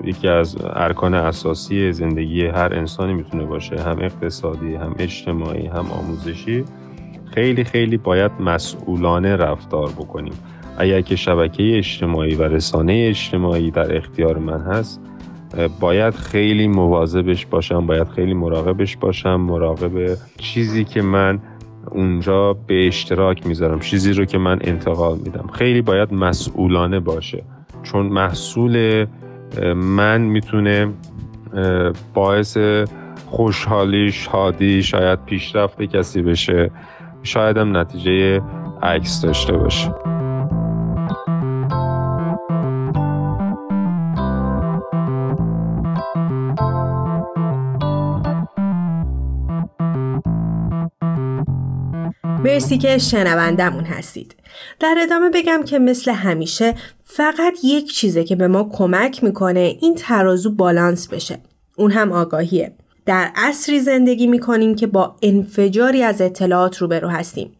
یکی 0.05 0.29
از 0.29 0.57
ارکان 0.63 1.15
اساسی 1.15 1.93
زندگی 1.93 2.47
هر 2.47 2.75
انسانی 2.75 3.15
می‌تونه 3.15 3.45
باشه 3.45 3.83
هم 3.83 3.99
اقتصادی 4.01 4.75
هم 4.75 4.95
اجتماعی 4.99 5.67
هم 5.67 5.87
آموزشی. 5.91 6.65
خیلی 7.35 7.65
خیلی 7.65 7.97
باید 7.97 8.31
مسئولانه 8.41 9.37
رفتار 9.37 9.89
بکنیم. 9.89 10.33
اگر 10.79 11.01
که 11.01 11.17
شبکه 11.17 11.77
اجتماعی 11.79 12.35
و 12.35 12.43
رسانه 12.43 13.07
اجتماعی 13.09 13.71
در 13.71 13.97
اختیار 13.97 14.39
من 14.39 14.61
هست 14.61 15.01
باید 15.81 16.15
خیلی 16.15 16.69
مواظبش 16.69 17.47
باشم 17.47 17.87
باید 17.87 18.09
خیلی 18.09 18.35
مراقبش 18.35 18.97
باشم 18.97 19.37
مراقب 19.37 20.17
چیزی 20.39 20.85
که 20.85 21.03
من 21.03 21.39
اونجا 21.91 22.53
به 22.53 22.87
اشتراک 22.87 23.47
می‌ذارم 23.47 23.81
چیزی 23.81 24.13
رو 24.13 24.25
که 24.25 24.39
من 24.39 24.59
انتقال 24.61 25.19
میدم. 25.19 25.47
خیلی 25.53 25.83
باید 25.83 26.15
مسئولانه 26.15 27.01
باشه. 27.01 27.43
چون 27.85 28.07
محصول 28.07 29.07
من 29.77 30.21
می‌تونه 30.21 30.93
باعث 32.15 32.59
خوشحالی 33.27 34.13
شادی 34.13 34.83
شاید 34.83 35.25
پیشرفت 35.25 35.83
کسی 35.83 36.23
بشه. 36.23 36.71
شاید 37.23 37.57
هم 37.57 37.77
نتیجه 37.77 38.41
عکس 38.83 39.23
داشته 39.23 39.53
باشه. 39.53 39.95
مرسی 52.45 52.79
که 52.79 52.99
شنوندمون 52.99 53.85
هستید. 53.85 54.37
در 54.81 54.95
ادامه 55.03 55.31
بگم 55.35 55.63
که 55.65 55.79
مثل 55.79 56.13
همیشه 56.13 56.75
فقط 57.05 57.59
یک 57.65 57.93
چیزه 57.93 58.25
که 58.25 58.37
به 58.37 58.49
ما 58.49 58.71
کمک 58.73 59.25
می‌کنه 59.25 59.77
این 59.81 59.95
ترازو 59.95 60.51
بالانس 60.51 61.09
بشه. 61.09 61.39
اون 61.77 61.91
هم 61.91 62.13
آگاهیه. 62.13 62.73
در 63.07 63.31
عصری 63.37 63.81
زندگی 63.81 64.27
می‌کنیم 64.27 64.75
که 64.75 64.87
با 64.87 65.17
انفجاری 65.23 66.03
از 66.03 66.21
اطلاعات 66.21 66.77
روبرو 66.77 67.09
هستیم. 67.09 67.51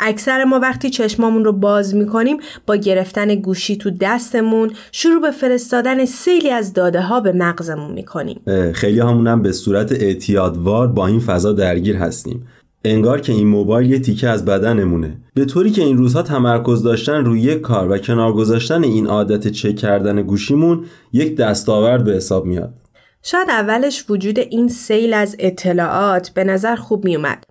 اکثر 0.00 0.44
ما 0.44 0.58
وقتی 0.58 0.90
چشمامون 0.90 1.44
رو 1.44 1.52
باز 1.52 1.94
می‌کنیم 1.94 2.36
با 2.66 2.76
گرفتن 2.76 3.34
گوشی 3.34 3.76
تو 3.76 3.90
دستمون 4.00 4.70
شروع 4.92 5.22
به 5.22 5.30
فرستادن 5.30 6.04
سیلی 6.04 6.50
از 6.50 6.72
داده 6.72 7.00
ها 7.00 7.20
به 7.20 7.32
مغزمون 7.32 7.92
می‌کنیم. 7.92 8.40
خیلی 8.74 9.00
همونم 9.00 9.42
به 9.42 9.52
صورت 9.52 9.92
اعتیادوار 9.92 10.86
با 10.86 11.06
این 11.06 11.20
فضا 11.20 11.52
درگیر 11.52 11.96
هستیم. 11.96 12.46
انگار 12.84 13.20
که 13.20 13.32
این 13.32 13.48
موبایل 13.48 13.90
یه 13.90 13.98
تیکه 13.98 14.28
از 14.28 14.44
بدنمونه. 14.44 15.16
به 15.34 15.44
طوری 15.44 15.70
که 15.70 15.82
این 15.82 15.96
روزها 15.96 16.22
تمرکز 16.22 16.82
داشتن 16.82 17.24
روی 17.24 17.40
یک 17.40 17.60
کار 17.60 17.90
و 17.90 17.98
کنار 17.98 18.32
گذاشتن 18.32 18.84
این 18.84 19.06
عادت 19.06 19.48
چک 19.48 19.76
کردن 19.76 20.22
گوشیمون 20.22 20.84
یک 21.12 21.36
دستاورد 21.36 22.04
به 22.04 22.12
حساب 22.12 22.46
میاد. 22.46 22.74
شاید 23.22 23.50
اولش 23.50 24.04
وجود 24.08 24.38
این 24.38 24.68
سیل 24.68 25.14
از 25.14 25.36
اطلاعات 25.38 26.30
به 26.30 26.44
نظر 26.44 26.76
خوب 26.76 27.04
میومد 27.04 27.44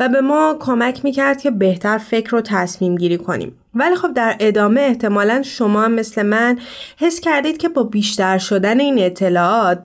و 0.00 0.08
به 0.08 0.20
ما 0.20 0.56
کمک 0.60 1.04
می‌کرد 1.04 1.40
که 1.40 1.50
بهتر 1.50 1.98
فکر 1.98 2.36
و 2.36 2.40
تصمیم 2.40 2.96
گیری 2.96 3.18
کنیم. 3.18 3.52
ولی 3.74 3.94
خب 3.94 4.14
در 4.14 4.36
ادامه 4.40 4.80
احتمالا 4.80 5.42
شما 5.42 5.88
مثل 5.88 6.22
من 6.22 6.58
حس 6.98 7.20
کردید 7.20 7.56
که 7.56 7.68
با 7.68 7.82
بیشتر 7.82 8.38
شدن 8.38 8.80
این 8.80 8.98
اطلاعات 8.98 9.82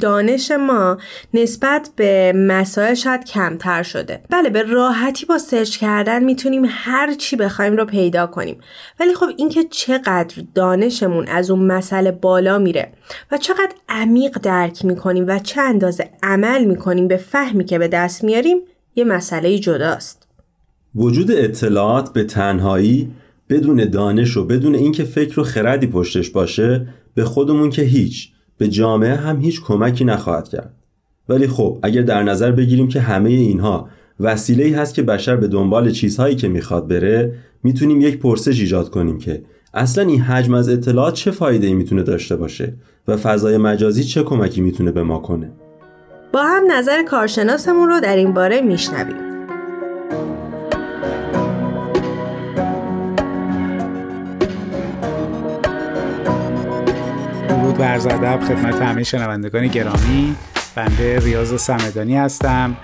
دانش 0.00 0.50
ما 0.50 0.98
نسبت 1.34 1.90
به 1.96 2.32
مسائل 2.36 2.94
شاید 2.94 3.24
کمتر 3.24 3.82
شده. 3.82 4.20
بله 4.30 4.50
به 4.50 4.62
راحتی 4.62 5.26
با 5.26 5.38
سرچ 5.38 5.76
کردن 5.76 6.24
می‌تونیم 6.24 6.62
هر 6.68 7.14
چی 7.14 7.36
بخوایم 7.36 7.76
رو 7.76 7.84
پیدا 7.84 8.26
کنیم. 8.26 8.60
ولی 9.00 9.14
خب 9.14 9.26
اینکه 9.36 9.64
چقدر 9.64 10.42
دانشمون 10.54 11.28
از 11.28 11.50
اون 11.50 11.66
مسئله 11.66 12.12
بالا 12.12 12.58
میره 12.58 12.92
و 13.32 13.36
چقدر 13.38 13.72
عمیق 13.88 14.38
درک 14.38 14.84
می‌کنیم 14.84 15.24
و 15.28 15.38
چه 15.38 15.60
اندازه 15.60 16.10
عمل 16.22 16.64
می‌کنیم 16.64 17.08
به 17.08 17.16
فهمی 17.16 17.64
که 17.64 17.78
به 17.78 17.88
دست 17.88 18.24
میاریم 18.24 18.58
یه 18.94 19.04
مسئله 19.04 19.58
جداست. 19.58 20.28
وجود 20.94 21.30
اطلاعات 21.30 22.12
به 22.12 22.24
تنهایی 22.24 23.10
بدون 23.48 23.90
دانش 23.90 24.36
و 24.36 24.44
بدون 24.44 24.74
اینکه 24.74 25.04
فکر 25.04 25.40
و 25.40 25.44
خردی 25.44 25.86
پشتش 25.86 26.30
باشه 26.30 26.88
به 27.14 27.24
خودمون 27.24 27.70
که 27.70 27.82
هیچ. 27.82 28.32
به 28.58 28.68
جامعه 28.68 29.14
هم 29.14 29.40
هیچ 29.40 29.62
کمکی 29.62 30.04
نخواهد 30.04 30.48
کرد. 30.48 30.74
ولی 31.28 31.46
خب 31.46 31.78
اگر 31.82 32.02
در 32.02 32.22
نظر 32.22 32.50
بگیریم 32.50 32.88
که 32.88 33.00
همه 33.00 33.30
اینها 33.30 33.88
وسیله 34.20 34.64
ای 34.64 34.72
هست 34.72 34.94
که 34.94 35.02
بشر 35.02 35.36
به 35.36 35.48
دنبال 35.48 35.90
چیزهایی 35.90 36.36
که 36.36 36.48
می‌خواد 36.48 36.88
بره 36.88 37.34
می‌تونیم 37.62 38.00
یک 38.00 38.18
پرسش 38.18 38.60
ایجاد 38.60 38.90
کنیم 38.90 39.18
که 39.18 39.42
اصلا 39.74 40.04
این 40.04 40.20
حجم 40.20 40.54
از 40.54 40.68
اطلاعات 40.68 41.14
چه 41.14 41.30
فایده 41.30 41.66
ای 41.66 41.74
می‌تونه 41.74 42.02
داشته 42.02 42.36
باشه 42.36 42.74
و 43.08 43.16
فضای 43.16 43.56
مجازی 43.56 44.04
چه 44.04 44.22
کمکی 44.22 44.60
می‌تونه 44.60 44.90
به 44.90 45.02
ما 45.02 45.18
کنه؟ 45.18 45.50
با 46.32 46.42
هم 46.42 46.72
نظر 46.72 47.02
کارشناسمون 47.02 47.88
رو 47.88 48.00
در 48.00 48.16
این 48.16 48.34
باره 48.34 48.60
میشنویم. 48.60 49.37
درود 57.78 58.06
و 58.06 58.14
ادب 58.14 58.40
خدمت 58.40 58.74
همه 58.74 59.02
شنوندگان 59.02 59.66
گرامی 59.66 60.36
بنده 60.74 61.18
ریاض 61.18 61.60
سمدانی 61.60 62.16
هستم 62.16 62.76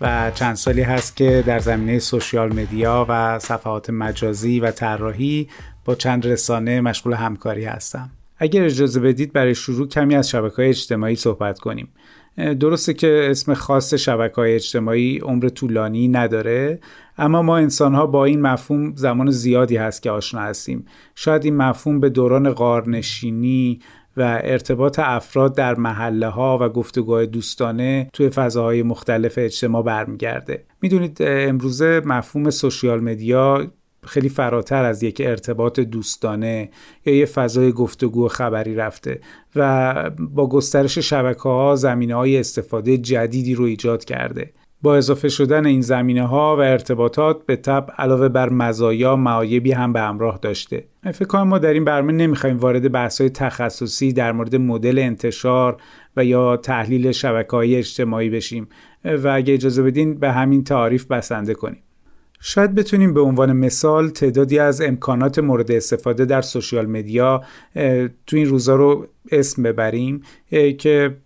و 0.00 0.30
چند 0.34 0.54
سالی 0.54 0.82
هست 0.82 1.16
که 1.16 1.44
در 1.46 1.58
زمینه 1.58 1.98
سوشیال 1.98 2.52
مدیا 2.52 3.06
و 3.08 3.38
صفحات 3.38 3.90
مجازی 3.90 4.60
و 4.60 4.70
طراحی 4.70 5.48
با 5.84 5.94
چند 5.94 6.26
رسانه 6.26 6.80
مشغول 6.80 7.12
همکاری 7.12 7.64
هستم. 7.64 8.10
اگر 8.38 8.64
اجازه 8.64 9.00
بدید 9.00 9.32
برای 9.32 9.54
شروع 9.54 9.88
کمی 9.88 10.14
از 10.14 10.30
شبکه 10.30 10.56
های 10.56 10.68
اجتماعی 10.68 11.16
صحبت 11.16 11.58
کنیم. 11.58 11.88
درسته 12.36 12.94
که 12.94 13.26
اسم 13.30 13.54
خاص 13.54 13.94
شبکه 13.94 14.34
های 14.34 14.54
اجتماعی 14.54 15.18
عمر 15.18 15.48
طولانی 15.48 16.08
نداره 16.08 16.80
اما 17.18 17.42
ما 17.42 17.56
انسان 17.56 17.94
ها 17.94 18.06
با 18.06 18.24
این 18.24 18.40
مفهوم 18.40 18.94
زمان 18.96 19.30
زیادی 19.30 19.76
هست 19.76 20.02
که 20.02 20.10
آشنا 20.10 20.40
هستیم 20.40 20.84
شاید 21.14 21.44
این 21.44 21.56
مفهوم 21.56 22.00
به 22.00 22.08
دوران 22.08 22.52
غارنشینی 22.52 23.80
و 24.16 24.40
ارتباط 24.44 24.98
افراد 24.98 25.56
در 25.56 25.74
محله 25.74 26.28
ها 26.28 26.58
و 26.60 26.68
گفتگوهای 26.68 27.26
دوستانه 27.26 28.10
توی 28.12 28.28
فضاهای 28.28 28.82
مختلف 28.82 29.34
اجتماع 29.36 29.82
برمیگرده. 29.82 30.64
می‌دونید 30.82 31.18
امروزه 31.20 32.02
مفهوم 32.04 32.50
سوشیال 32.50 33.00
مدیا 33.00 33.66
خیلی 34.06 34.28
فراتر 34.28 34.84
از 34.84 35.02
یک 35.02 35.22
ارتباط 35.24 35.80
دوستانه 35.80 36.70
یا 37.06 37.16
یه 37.16 37.26
فضای 37.26 37.72
گفتگو 37.72 38.28
خبری 38.28 38.74
رفته 38.74 39.20
و 39.56 40.10
با 40.18 40.48
گسترش 40.48 40.98
شبکه 40.98 41.42
ها 41.42 41.76
زمینه 41.76 42.14
های 42.14 42.38
استفاده 42.38 42.98
جدیدی 42.98 43.54
رو 43.54 43.64
ایجاد 43.64 44.04
کرده. 44.04 44.52
با 44.82 44.96
اضافه 44.96 45.28
شدن 45.28 45.66
این 45.66 45.80
زمینه 45.80 46.26
ها 46.26 46.56
و 46.56 46.60
ارتباطات 46.60 47.46
به 47.46 47.56
تب 47.56 47.90
علاوه 47.98 48.28
بر 48.28 48.48
مزایا 48.48 49.16
معایبی 49.16 49.72
هم 49.72 49.92
به 49.92 50.00
همراه 50.00 50.38
داشته. 50.42 50.84
فکر 51.14 51.42
ما 51.42 51.58
در 51.58 51.72
این 51.72 51.84
برنامه 51.84 52.12
نمی‌خوایم 52.12 52.56
وارد 52.56 52.92
بحث 52.92 53.20
های 53.20 53.30
تخصصی 53.30 54.12
در 54.12 54.32
مورد 54.32 54.56
مدل 54.56 54.98
انتشار 54.98 55.76
و 56.16 56.24
یا 56.24 56.56
تحلیل 56.56 57.12
شبکه 57.12 57.50
های 57.50 57.76
اجتماعی 57.76 58.30
بشیم. 58.30 58.68
و 59.04 59.28
اگه 59.28 59.54
اجازه 59.54 59.82
بدین 59.82 60.18
به 60.18 60.32
همین 60.32 60.64
تعریف 60.64 61.04
بسنده 61.04 61.54
کنیم. 61.54 61.82
شاید 62.40 62.74
بتونیم 62.74 63.14
به 63.14 63.20
عنوان 63.20 63.52
مثال 63.52 64.08
تعدادی 64.08 64.58
از 64.58 64.80
امکانات 64.80 65.38
مورد 65.38 65.72
استفاده 65.72 66.24
در 66.24 66.42
سوشیال 66.42 66.86
مدیا 66.86 67.42
تو 68.26 68.36
این 68.36 68.46
روزا 68.46 68.76
رو 68.76 69.06
اسم 69.32 69.62
ببریم 69.62 70.22
که 70.78 71.16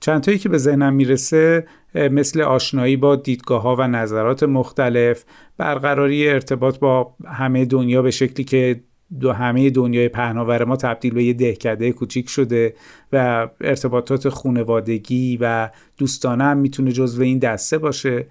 چندتایی 0.00 0.38
که 0.38 0.48
به 0.48 0.58
ذهنم 0.58 0.94
می‌رسه 0.94 1.66
مثل 1.94 2.40
آشنایی 2.40 2.96
با 2.96 3.16
دیدگاه 3.16 3.62
ها 3.62 3.76
و 3.76 3.82
نظرات 3.82 4.42
مختلف 4.42 5.24
برقراری 5.58 6.28
ارتباط 6.28 6.78
با 6.78 7.14
همه 7.26 7.64
دنیا 7.64 8.02
به 8.02 8.10
شکلی 8.10 8.44
که 8.44 8.80
دو 9.20 9.32
همه 9.32 9.70
دنیای 9.70 10.08
پهناور 10.08 10.64
ما 10.64 10.76
تبدیل 10.76 11.14
به 11.14 11.24
یه 11.24 11.32
دهکده 11.32 11.92
کوچیک 11.92 12.28
شده 12.28 12.74
و 13.12 13.48
ارتباطات 13.60 14.28
خونوادگی 14.28 15.38
و 15.40 15.70
دوستانه 15.96 16.44
هم 16.44 16.58
می‌تونه 16.58 16.92
جزو 16.92 17.22
این 17.22 17.38
دسته 17.38 17.78
باشه. 17.78 18.26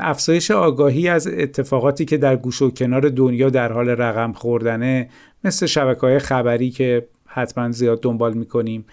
افزایش 0.00 0.50
آگاهی 0.50 1.08
از 1.08 1.26
اتفاقاتی 1.26 2.04
که 2.04 2.16
در 2.16 2.36
گوش 2.36 2.62
و 2.62 2.70
کنار 2.70 3.08
دنیا 3.08 3.50
در 3.50 3.72
حال 3.72 3.88
رقم 3.88 4.32
خوردنه 4.32 5.08
مثل 5.44 5.66
شبکه 5.66 6.00
های 6.00 6.18
خبری 6.18 6.70
که 6.70 7.08
حتما 7.26 7.70
زیاد 7.70 8.02
دنبال 8.02 8.34
می‌کنیم. 8.34 8.84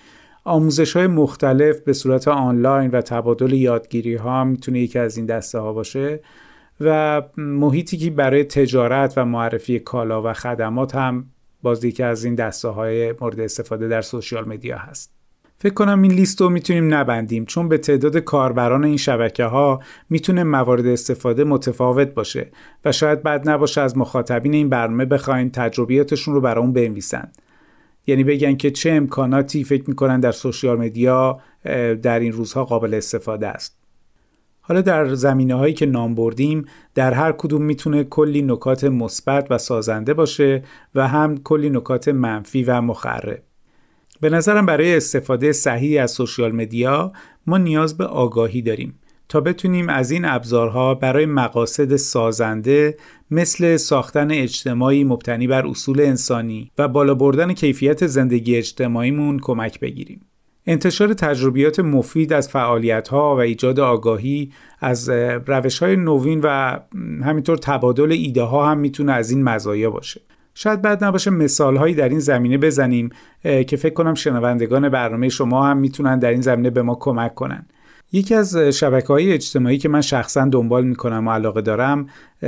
آموزش 0.43 0.95
های 0.95 1.07
مختلف 1.07 1.79
به 1.79 1.93
صورت 1.93 2.27
آنلاین 2.27 2.91
و 2.91 3.01
تبادل 3.01 3.53
یادگیری 3.53 4.15
ها 4.15 4.43
می‌تونه 4.43 4.79
یکی 4.79 4.99
از 4.99 5.17
این 5.17 5.25
دسته 5.25 5.59
ها 5.59 5.73
باشه 5.73 6.19
و 6.81 7.21
محیطی 7.37 7.97
که 7.97 8.11
برای 8.11 8.43
تجارت 8.43 9.13
و 9.17 9.25
معرفی 9.25 9.79
کالا 9.79 10.21
و 10.21 10.33
خدمات 10.33 10.95
هم 10.95 11.25
باز 11.61 11.83
یکی 11.83 12.03
از 12.03 12.25
این 12.25 12.35
دسته 12.35 12.67
های 12.67 13.13
مورد 13.21 13.39
استفاده 13.39 13.87
در 13.87 14.01
سوشیال 14.01 14.47
مدیا 14.49 14.77
هست. 14.77 15.13
فکر 15.57 15.73
کنم 15.73 16.01
این 16.01 16.11
لیست 16.11 16.41
رو 16.41 16.49
می‌تونیم 16.49 16.93
نبندیم 16.93 17.45
چون 17.45 17.69
به 17.69 17.77
تعداد 17.77 18.17
کاربران 18.17 18.83
این 18.83 18.97
شبکه 18.97 19.45
ها 19.45 19.79
می‌تونه 20.09 20.43
موارد 20.43 20.85
استفاده 20.85 21.43
متفاوت 21.43 22.07
باشه 22.07 22.51
و 22.85 22.91
شاید 22.91 23.23
بد 23.23 23.49
نباشه 23.49 23.81
از 23.81 23.97
مخاطبین 23.97 24.53
این 24.53 24.69
برنامه 24.69 25.05
بخوایم 25.05 25.49
تجربیاتشون 25.49 26.33
رو 26.33 26.41
برامون 26.41 26.73
بنویسن. 26.73 27.31
یعنی 28.07 28.23
بگن 28.23 28.55
که 28.55 28.71
چه 28.71 28.91
امکاناتی 28.91 29.63
فکر 29.63 29.83
می‌کنن 29.87 30.19
در 30.19 30.31
سوشیال 30.31 30.77
مدیا 30.77 31.39
در 32.01 32.19
این 32.19 32.31
روزها 32.31 32.65
قابل 32.65 32.93
استفاده 32.93 33.47
است. 33.47 33.77
حالا 34.61 34.81
در 34.81 35.13
زمینه 35.13 35.55
هایی 35.55 35.73
که 35.73 35.85
نام 35.85 36.15
بردیم 36.15 36.65
در 36.95 37.13
هر 37.13 37.31
کدوم 37.31 37.61
می‌تونه 37.61 38.03
کلی 38.03 38.41
نکات 38.41 38.83
مثبت 38.83 39.47
و 39.49 39.57
سازنده 39.57 40.13
باشه 40.13 40.63
و 40.95 41.07
هم 41.07 41.37
کلی 41.37 41.69
نکات 41.69 42.07
منفی 42.07 42.63
و 42.63 42.81
مخرب. 42.81 43.43
به 44.21 44.29
نظرم 44.29 44.65
برای 44.65 44.97
استفاده 44.97 45.51
صحیح 45.51 46.03
از 46.03 46.11
سوشیال 46.11 46.51
مدیا 46.51 47.11
ما 47.47 47.57
نیاز 47.57 47.97
به 47.97 48.05
آگاهی 48.05 48.61
داریم. 48.61 48.99
تا 49.33 49.41
بتونیم 49.41 49.89
از 49.89 50.11
این 50.11 50.25
ابزارها 50.25 50.95
برای 50.95 51.25
مقاصد 51.25 51.95
سازنده 51.95 52.97
مثل 53.31 53.77
ساختن 53.77 54.31
اجتماعی 54.31 55.03
مبتنی 55.03 55.47
بر 55.47 55.67
اصول 55.67 56.01
انسانی 56.01 56.71
و 56.77 56.87
بالا 56.87 57.15
بردن 57.15 57.53
کیفیت 57.53 58.07
زندگی 58.07 58.55
اجتماعیمون 58.55 59.39
کمک 59.39 59.79
بگیریم. 59.79 60.21
انتشار 60.65 61.13
تجربیات 61.13 61.79
مفید 61.79 62.33
از 62.33 62.49
فعالیت 62.49 63.07
ها 63.07 63.35
و 63.35 63.39
ایجاد 63.39 63.79
آگاهی 63.79 64.51
از 64.79 65.09
روش 65.45 65.79
های 65.79 65.95
نوین 65.95 66.41
و 66.43 66.79
همینطور 67.23 67.57
تبادل 67.57 68.11
ایده 68.11 68.43
ها 68.43 68.71
هم 68.71 68.77
می‌تونه 68.77 69.11
از 69.11 69.31
این 69.31 69.43
مزایا 69.43 69.89
باشه. 69.89 70.21
شاید 70.53 70.81
بعد 70.81 71.03
نباشه 71.03 71.31
مثال 71.31 71.77
هایی 71.77 71.95
در 71.95 72.09
این 72.09 72.19
زمینه 72.19 72.57
بزنیم 72.57 73.09
که 73.43 73.77
فکر 73.77 73.93
کنم 73.93 74.13
شنوندگان 74.13 74.89
برنامه 74.89 75.29
شما 75.29 75.67
هم 75.67 75.77
می‌تونن 75.77 76.19
در 76.19 76.29
این 76.29 76.41
زمینه 76.41 76.69
به 76.69 76.81
ما 76.81 76.95
کمک 76.95 77.35
کنن. 77.35 77.65
یکی 78.15 78.35
از 78.35 78.57
شبکه 78.57 79.07
های 79.07 79.33
اجتماعی 79.33 79.77
که 79.77 79.89
من 79.89 80.01
شخصا 80.01 80.45
دنبال 80.45 80.85
می‌کنم 80.85 81.27
و 81.27 81.31
علاقه 81.31 81.61
دارم 81.61 82.07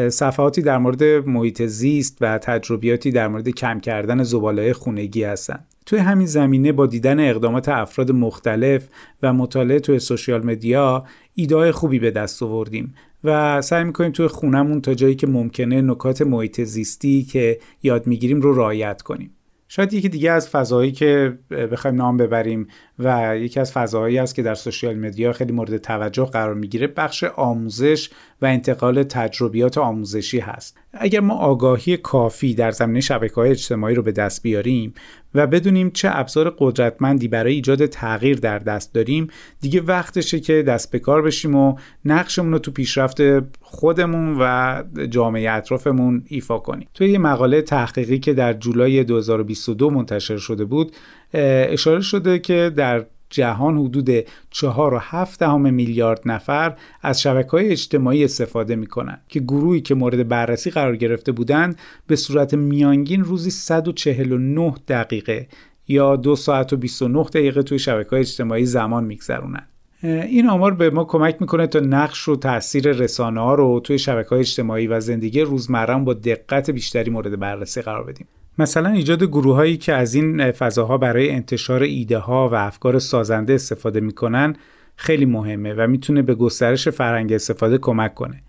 صفحاتی 0.10 0.62
در 0.62 0.78
مورد 0.78 1.04
محیط 1.04 1.62
زیست 1.62 2.18
و 2.22 2.38
تجربیاتی 2.38 3.12
در 3.12 3.28
مورد 3.28 3.50
کم 3.50 3.80
کردن 3.80 4.24
زباله 4.24 4.74
خونگی 4.74 5.24
هستن. 5.24 5.60
توی 5.86 6.00
همین 6.00 6.28
زمینه 6.28 6.72
با 6.72 6.86
دیدن 6.86 7.30
اقدامات 7.30 7.70
افراد 7.70 8.12
مختلف 8.12 8.88
و 9.24 9.34
مطالعه 9.34 9.80
توی 9.80 10.00
سوشیال 10.00 10.46
مدیا 10.46 11.04
ایده 11.36 11.72
خوبی 11.72 12.00
به 12.00 12.12
دست 12.12 12.44
آوردیم 12.44 12.96
و 13.24 13.62
سعی 13.62 13.84
می‌کنیم 13.84 14.12
توی 14.12 14.28
خونمون 14.28 14.82
تا 14.82 14.94
جایی 14.94 15.16
که 15.16 15.28
ممکنه 15.28 15.82
نکات 15.82 16.22
محیط 16.22 16.62
زیستی 16.62 17.24
که 17.24 17.60
یاد 17.84 18.08
می‌گیریم 18.08 18.42
رو 18.42 18.54
رعایت 18.54 19.02
کنیم. 19.02 19.32
شاید 19.68 19.94
یکی 19.94 20.10
دیگه 20.10 20.32
از 20.32 20.50
فضاهایی 20.50 20.92
که 20.92 21.40
بخوایم 21.72 21.96
نام 21.96 22.18
ببریم 22.18 22.68
و 23.00 23.38
یکی 23.38 23.60
از 23.60 23.72
فضاهایی 23.72 24.20
است 24.20 24.36
که 24.36 24.44
در 24.44 24.56
سوشیال 24.56 24.96
مدیا 24.96 25.34
خیلی 25.34 25.54
مورد 25.54 25.78
توجه 25.78 26.26
قرار 26.26 26.54
می‌گیره 26.54 26.88
بخش 26.88 27.24
آموزش 27.24 28.10
و 28.42 28.46
انتقال 28.46 29.04
تجربیات 29.04 29.78
آموزشی 29.78 30.40
هست. 30.40 30.78
اگر 30.94 31.20
ما 31.20 31.34
آگاهی 31.34 31.98
کافی 31.98 32.54
در 32.54 32.72
زمینه 32.72 33.00
شبکه 33.00 33.36
های 33.36 33.50
اجتماعی 33.50 33.96
رو 33.96 34.02
به 34.02 34.12
دست 34.12 34.44
بیاریم 34.44 34.94
و 35.36 35.48
بدونیم 35.48 35.92
چه 35.92 36.10
ابزار 36.12 36.56
قدرتمندی 36.58 37.28
برای 37.28 37.54
ایجاد 37.54 37.86
تغییر 37.86 38.40
در 38.40 38.60
دست 38.60 38.94
داریم 38.94 39.28
دیگه 39.62 39.82
وقتشه 39.82 40.40
که 40.40 40.64
دست 40.64 40.92
به 40.92 41.00
کار 41.00 41.22
بشیم 41.22 41.56
و 41.56 41.76
نقشمون 42.06 42.52
رو 42.52 42.60
تو 42.60 42.72
پیشرفت 42.72 43.22
خودمون 43.62 44.38
و 44.40 44.84
جامعه 45.10 45.52
اطرافمون 45.52 46.24
ایفا 46.28 46.58
کنیم. 46.58 46.88
توی 46.94 47.10
یه 47.10 47.18
مقاله 47.18 47.62
تحقیقی 47.62 48.20
که 48.20 48.34
در 48.34 48.54
جولای 48.54 49.04
2022 49.04 49.90
منتشر 49.90 50.38
شده 50.38 50.66
بود 50.66 50.96
اشاره 51.34 52.02
شده 52.02 52.40
که 52.40 52.72
در 52.76 53.06
جهان 53.30 53.78
حدود 53.78 54.20
4.7 54.20 55.44
میلیارد 55.44 56.22
نفر 56.26 56.76
از 57.02 57.22
شبکه 57.22 57.50
های 57.50 57.70
اجتماعی 57.70 58.24
استفاده 58.24 58.76
می 58.76 58.88
کنند 58.88 59.22
که 59.28 59.40
گروهی 59.40 59.82
که 59.82 59.96
مورد 59.96 60.28
بررسی 60.28 60.70
قرار 60.70 60.96
گرفته 60.96 61.32
بودند 61.32 61.80
به 62.08 62.16
صورت 62.16 62.54
میانگین 62.54 63.24
روزی 63.24 63.52
149 63.52 64.74
دقیقه 64.88 65.48
یا 65.88 66.16
دو 66.16 66.36
ساعت 66.36 66.74
و 66.74 66.78
29 66.78 67.24
دقیقه 67.24 67.64
توی 67.64 67.80
شبکه 67.80 68.10
های 68.10 68.20
اجتماعی 68.20 68.66
زمان 68.66 69.04
میگذرونند. 69.04 69.68
این 70.04 70.50
آمار 70.50 70.74
به 70.74 70.90
ما 70.90 71.04
کمک 71.04 71.38
می‌کنه 71.42 71.68
تا 71.68 71.80
نقش 71.80 72.28
و 72.28 72.36
تاثیر 72.36 72.92
رسانه 72.92 73.42
ها 73.42 73.56
رو 73.56 73.80
توی 73.80 74.00
شبکه 74.00 74.30
های 74.30 74.40
اجتماعی 74.40 74.88
و 74.88 75.00
زندگی 75.00 75.42
روزمره 75.42 76.00
با 76.00 76.14
دقت 76.14 76.70
بیشتری 76.70 77.12
مورد 77.12 77.40
بررسی 77.40 77.82
قرار 77.82 78.04
بدیم. 78.04 78.28
مثلا 78.58 78.90
ایجاد 78.90 79.24
گروه 79.24 79.56
هایی 79.56 79.78
که 79.78 79.94
از 79.94 80.14
این 80.14 80.52
فضاها 80.52 80.98
برای 80.98 81.30
انتشار 81.30 81.84
ایده 81.84 82.18
ها 82.18 82.50
و 82.50 82.56
افکار 82.56 83.00
سازنده 83.00 83.54
استفاده 83.54 84.00
می‌کنن 84.00 84.56
خیلی 84.96 85.26
مهمه 85.26 85.74
و 85.74 85.88
می‌تونه 85.88 86.22
به 86.22 86.36
گسترش 86.36 86.88
فرهنگ 86.88 87.34
استفاده 87.34 87.78
کمک 87.78 88.14
کنه. 88.14 88.42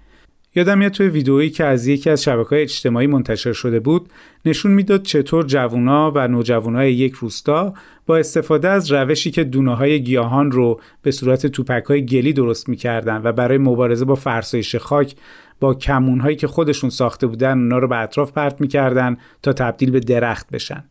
یادم 0.54 0.78
میاد 0.78 0.92
توی 0.92 1.08
ویدئویی 1.08 1.50
که 1.50 1.64
از 1.64 1.86
یکی 1.86 2.10
از 2.10 2.22
شبکه 2.22 2.62
اجتماعی 2.62 3.06
منتشر 3.06 3.52
شده 3.52 3.80
بود 3.80 4.08
نشون 4.44 4.72
می‌داد 4.72 5.02
چطور 5.02 5.44
جوونا 5.44 6.12
و 6.14 6.28
نوجوانای 6.28 6.92
یک 6.94 7.12
روستا 7.12 7.74
با 8.06 8.16
استفاده 8.16 8.68
از 8.68 8.92
روشی 8.92 9.30
که 9.30 9.44
دونه 9.44 9.74
های 9.74 10.02
گیاهان 10.02 10.50
رو 10.50 10.80
به 11.02 11.10
صورت 11.10 11.46
توپک 11.46 11.84
های 11.84 12.06
گلی 12.06 12.32
درست 12.32 12.68
می‌کردن 12.68 13.20
و 13.24 13.32
برای 13.32 13.58
مبارزه 13.58 14.04
با 14.04 14.14
فرسایش 14.14 14.76
خاک 14.76 15.14
با 15.60 15.74
کمون 15.74 16.20
هایی 16.20 16.36
که 16.36 16.46
خودشون 16.46 16.90
ساخته 16.90 17.26
بودن 17.26 17.58
اونا 17.58 17.78
رو 17.78 17.88
به 17.88 17.96
اطراف 17.96 18.32
پرت 18.32 18.60
می‌کردن 18.60 19.16
تا 19.42 19.52
تبدیل 19.52 19.90
به 19.90 20.00
درخت 20.00 20.50
بشن 20.50 20.84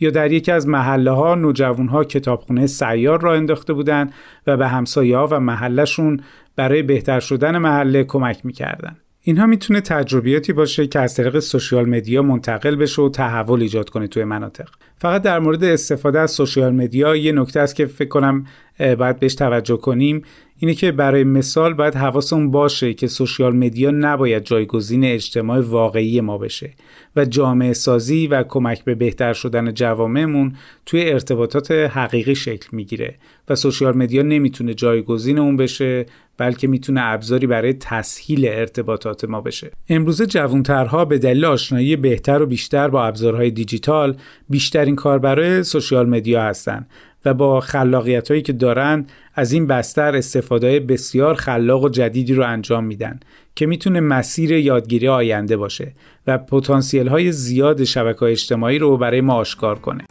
یا 0.00 0.10
در 0.10 0.32
یکی 0.32 0.52
از 0.52 0.68
محله 0.68 1.10
ها 1.10 1.34
نوجوان 1.34 1.88
ها 1.88 2.04
کتابخونه 2.04 2.66
سیار 2.66 3.20
را 3.20 3.34
انداخته 3.34 3.72
بودند 3.72 4.12
و 4.46 4.56
به 4.56 4.68
همسایه 4.68 5.16
ها 5.16 5.26
و 5.30 5.40
محلشون 5.40 6.20
برای 6.56 6.82
بهتر 6.82 7.20
شدن 7.20 7.58
محله 7.58 8.04
کمک 8.04 8.46
می‌کردن. 8.46 8.96
اینها 9.28 9.46
می‌تونه 9.46 9.80
تجربیاتی 9.80 10.52
باشه 10.52 10.86
که 10.86 10.98
از 10.98 11.14
طریق 11.14 11.38
social 11.38 11.88
media 11.88 12.22
منتقل 12.22 12.76
بشه 12.76 13.02
و 13.02 13.08
تحول 13.08 13.62
ایجاد 13.62 13.90
کنه 13.90 14.06
توی 14.06 14.24
مناطق. 14.24 14.68
فقط 14.96 15.22
در 15.22 15.38
مورد 15.38 15.64
استفاده 15.64 16.20
از 16.20 16.30
social 16.30 16.74
media 16.74 17.16
یه 17.16 17.32
نکته 17.32 17.60
است 17.60 17.76
که 17.76 17.86
فکر 17.86 18.08
کنم 18.08 18.46
باید 18.78 19.18
بهش 19.18 19.34
توجه 19.34 19.76
کنیم 19.76 20.22
اینه 20.58 20.74
که 20.74 20.92
برای 20.92 21.24
مثال 21.24 21.74
باید 21.74 21.94
حواسمون 21.94 22.50
باشه 22.50 22.94
که 22.94 23.06
social 23.06 23.56
media 23.56 23.90
نباید 23.90 24.44
جایگزین 24.44 25.04
اجتماع 25.04 25.60
واقعی 25.60 26.20
ما 26.20 26.38
بشه 26.38 26.70
و 27.16 27.24
جامعه 27.24 27.72
سازی 27.72 28.26
و 28.26 28.42
کمک 28.42 28.84
به 28.84 28.94
بهتر 28.94 29.32
شدن 29.32 29.74
جوامعمون 29.74 30.56
توی 30.86 31.10
ارتباطات 31.12 31.70
حقیقی 31.70 32.34
شکل 32.34 32.68
می‌گیره 32.72 33.14
و 33.50 33.54
سوشیال 33.54 33.96
مدیا 33.96 34.22
نمی‌تونه 34.22 34.74
جایگزین 34.74 35.38
اون 35.38 35.56
بشه 35.56 36.06
بلکه 36.38 36.68
می‌تونه 36.68 37.00
ابزاری 37.04 37.46
برای 37.46 37.72
تسهیل 37.72 38.48
ارتباطات 38.48 39.24
ما 39.24 39.40
بشه. 39.40 39.70
امروزه 39.88 40.26
جوانترها 40.26 41.04
به 41.04 41.18
دلیل 41.18 41.44
آشنایی 41.44 41.96
بهتر 41.96 42.42
و 42.42 42.46
بیشتر 42.46 42.88
با 42.88 43.06
ابزارهای 43.06 43.50
دیجیتال 43.50 44.16
بیشترین 44.50 44.96
کاربرای 44.96 45.62
سوشیال 45.62 46.08
مدیا 46.08 46.42
هستن 46.42 46.86
و 47.24 47.34
با 47.34 47.60
خلاقیت 47.60 48.30
هایی 48.30 48.42
که 48.42 48.52
دارن 48.52 49.06
از 49.34 49.52
این 49.52 49.66
بستر 49.66 50.16
استفاده 50.16 50.80
بسیار 50.80 51.34
خلاق 51.34 51.84
و 51.84 51.88
جدیدی 51.88 52.34
رو 52.34 52.46
انجام 52.46 52.84
میدن 52.84 53.20
که 53.54 53.66
می‌تونه 53.66 54.00
مسیر 54.00 54.52
یادگیری 54.52 55.08
آینده 55.08 55.56
باشه 55.56 55.92
و 56.26 56.38
پتانسیل 56.38 57.08
های 57.08 57.32
زیاد 57.32 57.84
شبکه 57.84 58.22
اجتماعی 58.22 58.78
رو 58.78 58.96
برای 58.96 59.20
ما 59.20 59.34
آشکار 59.34 59.78
کنه. 59.78 60.04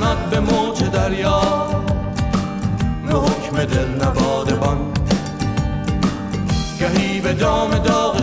زند 0.00 0.30
به 0.30 0.40
موج 0.40 0.90
دریا 0.90 1.40
به 3.06 3.14
حکم 3.14 3.64
دل 3.64 3.88
نواده 3.88 4.54
بان. 4.54 4.78
گهی 6.80 7.20
به 7.20 7.32
دام 7.32 7.78
داغ 7.78 8.19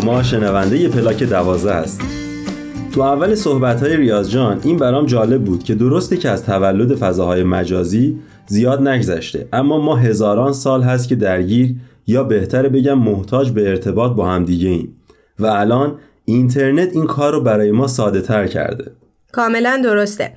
شما 0.00 0.22
شنونده 0.22 0.88
پلاک 0.88 1.22
دوازه 1.22 1.72
هستید. 1.72 2.06
تو 2.94 3.00
اول 3.00 3.34
صحبت‌های 3.34 3.96
ریاض 3.96 4.30
جان 4.30 4.60
این 4.62 4.76
برام 4.76 5.06
جالب 5.06 5.44
بود 5.44 5.62
که 5.64 5.74
درسته 5.74 6.16
که 6.16 6.28
از 6.28 6.44
تولد 6.44 6.94
فضاهای 6.94 7.42
مجازی 7.42 8.18
زیاد 8.46 8.88
نگذشته 8.88 9.48
اما 9.52 9.78
ما 9.78 9.96
هزاران 9.96 10.52
سال 10.52 10.82
هست 10.82 11.08
که 11.08 11.14
درگیر 11.14 11.76
یا 12.06 12.24
بهتره 12.24 12.68
بگم 12.68 12.98
محتاج 12.98 13.50
به 13.50 13.68
ارتباط 13.68 14.12
با 14.12 14.30
هم 14.30 14.44
دیگه 14.44 14.68
ایم. 14.68 14.96
و 15.38 15.46
الان 15.46 15.98
اینترنت 16.24 16.88
این 16.92 17.06
کار 17.06 17.32
رو 17.32 17.40
برای 17.40 17.70
ما 17.70 17.86
ساده 17.86 18.20
تر 18.20 18.46
کرده. 18.46 18.90
کاملا 19.32 19.80
درسته. 19.84 20.32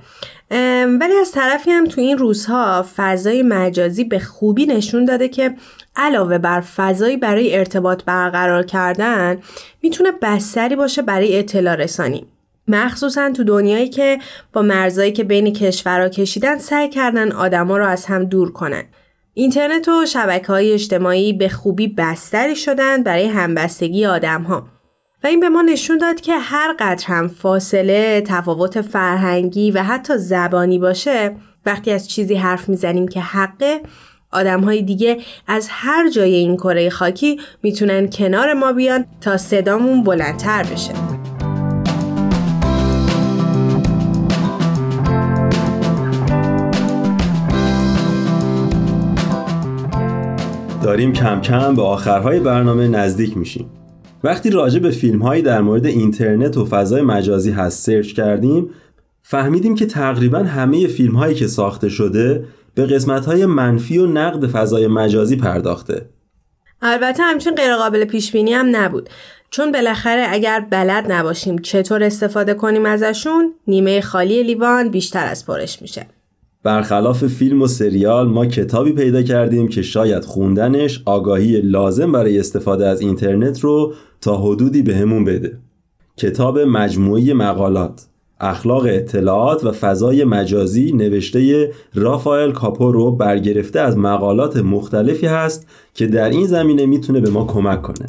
ولی 1.00 1.14
از 1.20 1.32
طرفی 1.32 1.70
هم 1.70 1.86
تو 1.86 2.00
این 2.00 2.18
روزها 2.18 2.86
فضای 2.96 3.42
مجازی 3.42 4.04
به 4.04 4.18
خوبی 4.18 4.66
نشون 4.66 5.04
داده 5.04 5.28
که 5.28 5.54
علاوه 5.96 6.38
بر 6.38 6.60
فضایی 6.60 7.16
برای 7.16 7.56
ارتباط 7.56 8.04
برقرار 8.04 8.62
کردن 8.62 9.38
می‌تونه 9.82 10.12
بستری 10.22 10.76
باشه 10.76 11.02
برای 11.02 11.38
اطلاع 11.38 11.74
رسانی 11.74 12.26
مخصوصا 12.68 13.30
تو 13.30 13.44
دنیایی 13.44 13.88
که 13.88 14.18
با 14.52 14.62
مرزایی 14.62 15.12
که 15.12 15.24
بین 15.24 15.52
کشورها 15.52 16.08
کشیدن 16.08 16.58
سعی 16.58 16.88
کردن 16.88 17.32
آدما 17.32 17.76
رو 17.76 17.86
از 17.86 18.06
هم 18.06 18.24
دور 18.24 18.52
کنن 18.52 18.84
اینترنت 19.34 19.88
و 19.88 20.06
شبکه 20.06 20.46
های 20.46 20.72
اجتماعی 20.72 21.32
به 21.32 21.48
خوبی 21.48 21.88
بستری 21.88 22.56
شدن 22.56 23.02
برای 23.02 23.26
همبستگی 23.26 24.06
آدم 24.06 24.42
ها. 24.42 24.77
و 25.24 25.26
این 25.26 25.40
به 25.40 25.48
ما 25.48 25.62
نشون 25.62 25.98
داد 25.98 26.20
که 26.20 26.38
هر 26.38 26.74
قدر 26.78 27.06
هم 27.06 27.28
فاصله، 27.28 28.22
تفاوت 28.26 28.80
فرهنگی 28.80 29.70
و 29.70 29.82
حتی 29.82 30.18
زبانی 30.18 30.78
باشه 30.78 31.36
وقتی 31.66 31.90
از 31.90 32.08
چیزی 32.08 32.34
حرف 32.34 32.68
می‌زنیم 32.68 33.08
که 33.08 33.20
حقه 33.20 33.80
آدم 34.32 34.60
های 34.60 34.82
دیگه 34.82 35.18
از 35.46 35.68
هر 35.70 36.10
جای 36.10 36.34
این 36.34 36.56
کره 36.56 36.90
خاکی 36.90 37.40
می‌تونن 37.62 38.10
کنار 38.10 38.52
ما 38.52 38.72
بیان 38.72 39.04
تا 39.20 39.36
صدامون 39.36 40.04
بلندتر 40.04 40.62
بشه. 40.62 40.92
داریم 50.82 51.12
کم 51.12 51.40
کم 51.40 51.74
به 51.74 51.82
آخرهای 51.82 52.40
برنامه 52.40 52.88
نزدیک 52.88 53.36
میشیم. 53.36 53.70
وقتی 54.24 54.50
راجع 54.50 54.78
به 54.78 54.90
فیلم 54.90 55.22
هایی 55.22 55.42
در 55.42 55.60
مورد 55.60 55.86
اینترنت 55.86 56.56
و 56.56 56.64
فضای 56.64 57.02
مجازی 57.02 57.50
هست 57.50 57.86
سرچ 57.86 58.12
کردیم 58.12 58.70
فهمیدیم 59.22 59.74
که 59.74 59.86
تقریبا 59.86 60.38
همه 60.38 60.86
فیلم 60.86 61.16
هایی 61.16 61.34
که 61.34 61.46
ساخته 61.46 61.88
شده 61.88 62.44
به 62.74 62.86
قسمت 62.86 63.26
های 63.26 63.46
منفی 63.46 63.98
و 63.98 64.06
نقد 64.06 64.46
فضای 64.46 64.86
مجازی 64.86 65.36
پرداخته. 65.36 66.08
البته 66.82 67.22
همچین 67.22 67.54
غیرقابل 67.54 68.04
پیش 68.04 68.32
بینی 68.32 68.52
هم 68.52 68.76
نبود. 68.76 69.10
چون 69.50 69.72
بالاخره 69.72 70.26
اگر 70.28 70.66
بلد 70.70 71.12
نباشیم 71.12 71.58
چطور 71.58 72.04
استفاده 72.04 72.54
کنیم 72.54 72.86
ازشون 72.86 73.54
نیمه 73.66 74.00
خالی 74.00 74.42
لیوان 74.42 74.88
بیشتر 74.88 75.26
از 75.26 75.46
پرش 75.46 75.82
میشه. 75.82 76.06
برخلاف 76.62 77.26
فیلم 77.26 77.62
و 77.62 77.66
سریال 77.66 78.28
ما 78.28 78.46
کتابی 78.46 78.92
پیدا 78.92 79.22
کردیم 79.22 79.68
که 79.68 79.82
شاید 79.82 80.24
خوندنش 80.24 81.02
آگاهی 81.04 81.60
لازم 81.60 82.12
برای 82.12 82.38
استفاده 82.38 82.86
از 82.86 83.00
اینترنت 83.00 83.60
رو 83.60 83.94
تا 84.20 84.36
حدودی 84.36 84.82
بهمون 84.82 85.24
بده. 85.24 85.58
کتاب 86.16 86.58
مجموعی 86.58 87.32
مقالات 87.32 88.06
اخلاق 88.40 88.84
اطلاعات 88.88 89.64
و 89.64 89.72
فضای 89.72 90.24
مجازی 90.24 90.92
نوشته 90.92 91.72
رافائل 91.94 92.52
کاپورو 92.52 93.10
برگرفته 93.10 93.80
از 93.80 93.96
مقالات 93.96 94.56
مختلفی 94.56 95.26
هست 95.26 95.66
که 95.94 96.06
در 96.06 96.28
این 96.28 96.46
زمینه 96.46 96.86
می‌تونه 96.86 97.20
به 97.20 97.30
ما 97.30 97.44
کمک 97.44 97.82
کنه. 97.82 98.06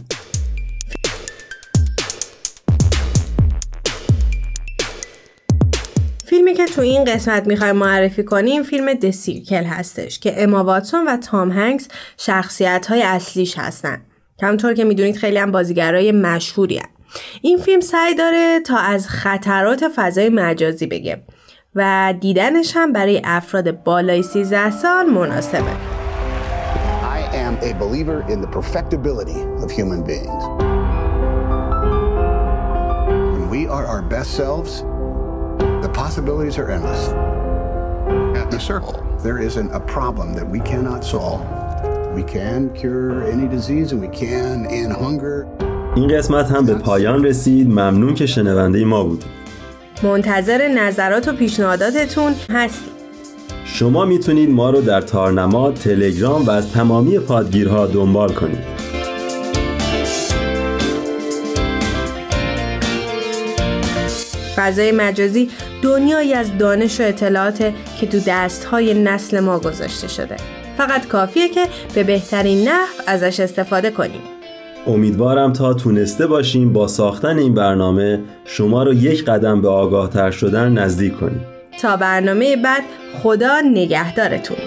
فیلمی 6.25 6.53
که 6.53 6.65
تو 6.65 6.81
این 6.81 7.03
قسمت 7.03 7.47
می‌خوایم 7.47 7.75
معرفی 7.75 8.23
کنیم 8.23 8.63
فیلم 8.63 8.93
دسیرکل 8.93 9.63
هستش 9.63 10.19
که 10.19 10.43
اما 10.43 10.63
واتسون 10.63 11.07
و 11.07 11.17
تام 11.17 11.51
هنگس 11.51 11.87
شخصیت 12.17 12.85
های 12.89 13.01
اصلیش 13.01 13.57
هستن. 13.57 14.01
کمطور 14.41 14.73
که 14.73 14.84
می‌دونید 14.84 15.17
خیلی 15.17 15.38
هم 15.38 15.52
بازیگرای 15.52 16.12
مشهوری 16.12 16.78
هن. 16.78 16.86
این 17.41 17.58
فیلم 17.58 17.82
سعی 17.82 18.15
داره 18.15 18.60
تا 18.60 18.78
از 18.78 19.08
خطرات 19.08 19.88
فضای 19.95 20.30
مجازی 20.30 20.88
بگه 20.88 21.21
و 21.75 22.13
دیدنش 22.19 22.71
هم 22.75 22.93
برای 22.93 23.21
افراد 23.23 23.84
بالای 23.84 24.23
13 24.23 24.71
سال 24.71 25.06
مناسبه 25.06 25.71
I 27.04 27.36
am 27.36 27.58
a 27.62 27.73
believer 27.73 28.25
in 28.34 28.41
the 28.41 28.47
perfectibility 28.47 29.39
of 29.63 29.71
human 29.71 30.02
beings. 30.04 30.43
When 33.33 33.46
we 33.56 33.67
are 33.67 33.85
our 33.85 34.02
best 34.15 34.31
selves, 34.42 34.83
the 35.85 35.92
possibilities 36.04 36.58
are 36.62 36.69
endless. 36.77 37.04
At 38.42 38.48
the 38.52 38.60
circle, 38.60 38.98
there 39.25 39.40
isn't 39.50 39.71
a 39.79 39.81
problem 39.96 40.27
that 40.37 40.48
we 40.56 40.60
cannot 40.71 41.02
solve. 41.04 41.42
We 42.19 42.23
can 42.23 42.61
cure 42.81 43.15
any 43.33 43.47
disease 43.57 43.87
and 43.93 44.01
we 44.05 44.09
can 44.21 44.57
end 44.79 44.91
hunger. 45.03 45.47
این 45.95 46.17
قسمت 46.17 46.51
هم 46.51 46.65
به 46.65 46.73
پایان 46.73 47.23
رسید. 47.23 47.67
ممنون 47.67 48.13
که 48.13 48.25
شنونده 48.25 48.85
ما 48.85 49.03
بود 49.03 49.23
منتظر 50.03 50.67
نظرات 50.67 51.27
و 51.27 51.33
پیشنهاداتتون 51.33 52.33
هستیم. 52.49 52.93
شما 53.65 54.05
می‌تونید 54.05 54.49
ما 54.49 54.69
رو 54.69 54.81
در 54.81 55.01
تارنما، 55.01 55.71
تلگرام 55.71 56.45
و 56.45 56.49
از 56.49 56.71
تمامی 56.71 57.19
پادگیرها 57.19 57.87
دنبال 57.87 58.33
کنید. 58.33 58.79
فضای 64.55 64.91
مجازی 64.91 65.49
دنیایی 65.81 66.33
از 66.33 66.57
دانش 66.57 67.01
و 67.01 67.03
اطلاعات 67.03 67.73
که 67.99 68.07
تو 68.07 68.19
دستهای 68.27 68.93
نسل 68.93 69.39
ما 69.39 69.59
گذاشته 69.59 70.07
شده. 70.07 70.58
فقط 70.80 71.08
کافیه 71.08 71.50
که 71.50 71.65
به 71.96 72.04
بهترین 72.04 72.67
نحو 72.67 72.88
ازش 73.08 73.40
استفاده 73.40 73.92
کنیم. 73.92 74.21
امیدوارم 74.88 75.54
تا 75.54 75.73
تونسته 75.73 76.27
باشیم 76.27 76.73
با 76.73 76.88
ساختن 76.88 77.38
این 77.38 77.54
برنامه 77.54 78.19
شما 78.46 78.84
رو 78.84 78.94
یک 78.94 79.25
قدم 79.25 79.62
به 79.62 79.69
آگاه 79.69 80.10
تر 80.10 80.32
شدن 80.32 80.71
نزدیک 80.71 81.19
کنیم. 81.19 81.46
تا 81.82 81.98
برنامه 81.98 82.56
بعد 82.56 82.84
خدا 83.23 83.62
نگهدارتون. 83.62 84.58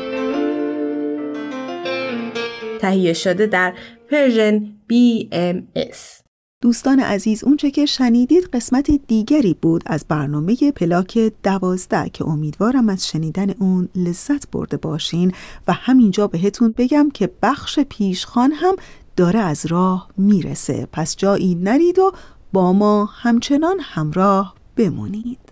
تهیه 2.81 3.13
شده 3.13 3.47
در 3.47 3.73
Persian 4.11 4.66
BMS 4.93 6.22
دوستان 6.63 7.01
عزیز 7.01 7.45
اونچه 7.45 7.71
که 7.71 7.87
شنیدید 7.87 8.45
قسمت 8.45 8.91
دیگری 8.91 9.57
بود 9.63 9.83
از 9.87 10.05
برنامه 10.09 10.57
پلاک 10.77 11.33
دوازده 11.43 12.11
که 12.11 12.29
امیدوارم 12.29 12.89
از 12.89 13.07
شنیدن 13.09 13.51
اون 13.51 13.89
لذت 13.95 14.51
برده 14.51 14.77
باشین 14.77 15.33
و 15.69 15.73
همینجا 15.73 16.27
بهتون 16.27 16.75
بگم 16.79 17.11
که 17.15 17.31
بخش 17.43 17.81
پیشخان 17.81 18.53
هم 18.53 18.77
داره 19.17 19.41
از 19.41 19.67
راه 19.67 20.09
می‌رسه. 20.17 20.89
پس 20.93 21.17
جایی 21.17 21.55
نرید 21.55 21.99
و 21.99 22.13
با 22.53 22.73
ما 22.73 23.05
همچنان 23.05 23.77
همراه 23.81 24.55
بمونید. 24.77 25.51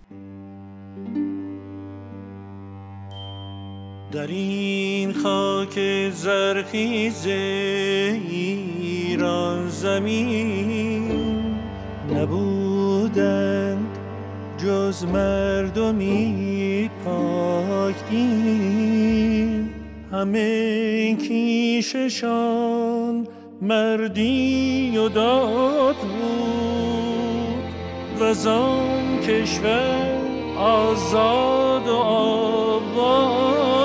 در 4.13 4.27
این 4.27 5.13
خاک 5.13 5.79
زرخیز 6.11 7.27
ایران 8.27 9.69
زمین 9.69 11.13
نبودند 12.15 13.99
جز 14.59 15.05
مردمی 15.05 16.91
پاک 17.05 17.95
همه 20.13 21.17
کیششان 21.17 23.27
مردی 23.63 24.99
و 24.99 25.09
داد 25.09 25.97
بود 25.97 27.65
و 28.21 28.35
زان 28.35 29.21
کشور 29.21 30.21
آزاد 30.57 31.89
و 31.89 31.97
آباد. 31.97 33.80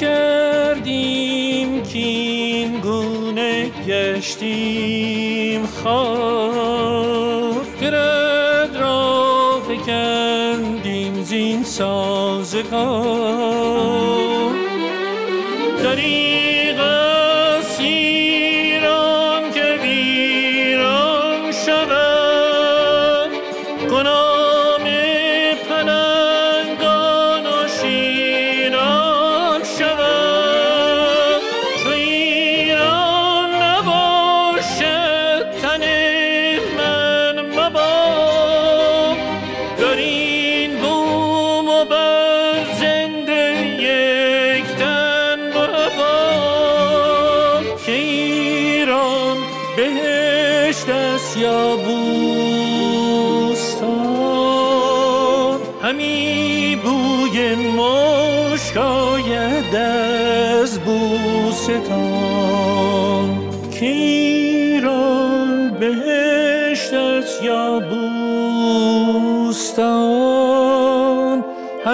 کردیم 0.00 1.82
که 1.82 2.70
گونه 2.82 3.70
گشتیم 3.88 5.66
خار 5.66 7.66
گرد 7.80 8.76
را 8.76 9.60
فکندیم 9.68 11.22
زین 11.22 11.62
سازگار. 11.62 13.37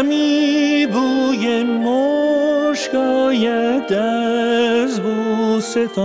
همی 0.04 0.86
بوی 0.86 1.62
مشک 1.62 2.94
آید 2.94 3.92
از 3.92 5.00
بوستان. 5.00 6.04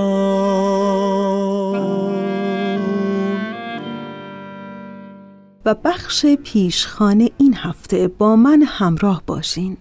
و 5.65 5.75
بخش 5.83 6.25
پیشخانه 6.25 7.29
این 7.37 7.53
هفته 7.53 8.07
با 8.07 8.35
من 8.35 8.61
همراه 8.61 9.23
باشین. 9.27 9.77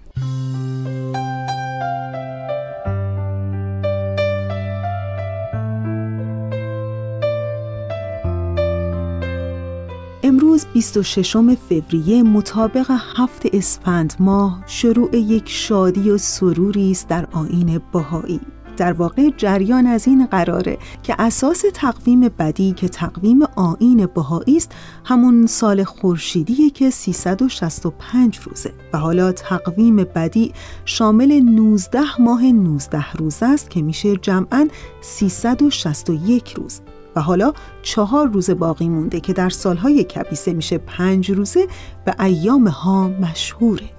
امروز 10.58 10.72
26 10.72 11.36
فوریه 11.36 12.22
مطابق 12.22 12.90
هفت 13.16 13.46
اسفند 13.52 14.14
ماه 14.20 14.64
شروع 14.66 15.16
یک 15.16 15.48
شادی 15.48 16.10
و 16.10 16.18
سروری 16.18 16.90
است 16.90 17.08
در 17.08 17.26
آین 17.32 17.80
بهایی. 17.92 18.40
در 18.76 18.92
واقع 18.92 19.30
جریان 19.36 19.86
از 19.86 20.06
این 20.06 20.26
قراره 20.26 20.78
که 21.02 21.14
اساس 21.18 21.64
تقویم 21.74 22.20
بدی 22.20 22.72
که 22.72 22.88
تقویم 22.88 23.42
آین 23.42 24.06
بهایی 24.06 24.56
است 24.56 24.72
همون 25.04 25.46
سال 25.46 25.84
خورشیدیه 25.84 26.70
که 26.70 26.90
365 26.90 28.38
روزه 28.38 28.72
و 28.92 28.98
حالا 28.98 29.32
تقویم 29.32 29.96
بدی 29.96 30.52
شامل 30.84 31.40
19 31.40 32.00
ماه 32.20 32.44
19 32.44 33.12
روزه 33.12 33.46
است 33.46 33.70
که 33.70 33.82
میشه 33.82 34.16
جمعاً 34.16 34.68
361 35.00 36.52
روز. 36.52 36.80
و 37.18 37.20
حالا 37.20 37.52
چهار 37.82 38.28
روز 38.28 38.50
باقی 38.50 38.88
مونده 38.88 39.20
که 39.20 39.32
در 39.32 39.48
سالهای 39.48 40.04
کبیسه 40.04 40.52
میشه 40.52 40.78
پنج 40.78 41.30
روزه 41.30 41.66
و 42.06 42.14
ایام 42.20 42.68
ها 42.68 43.08
مشهوره. 43.08 43.90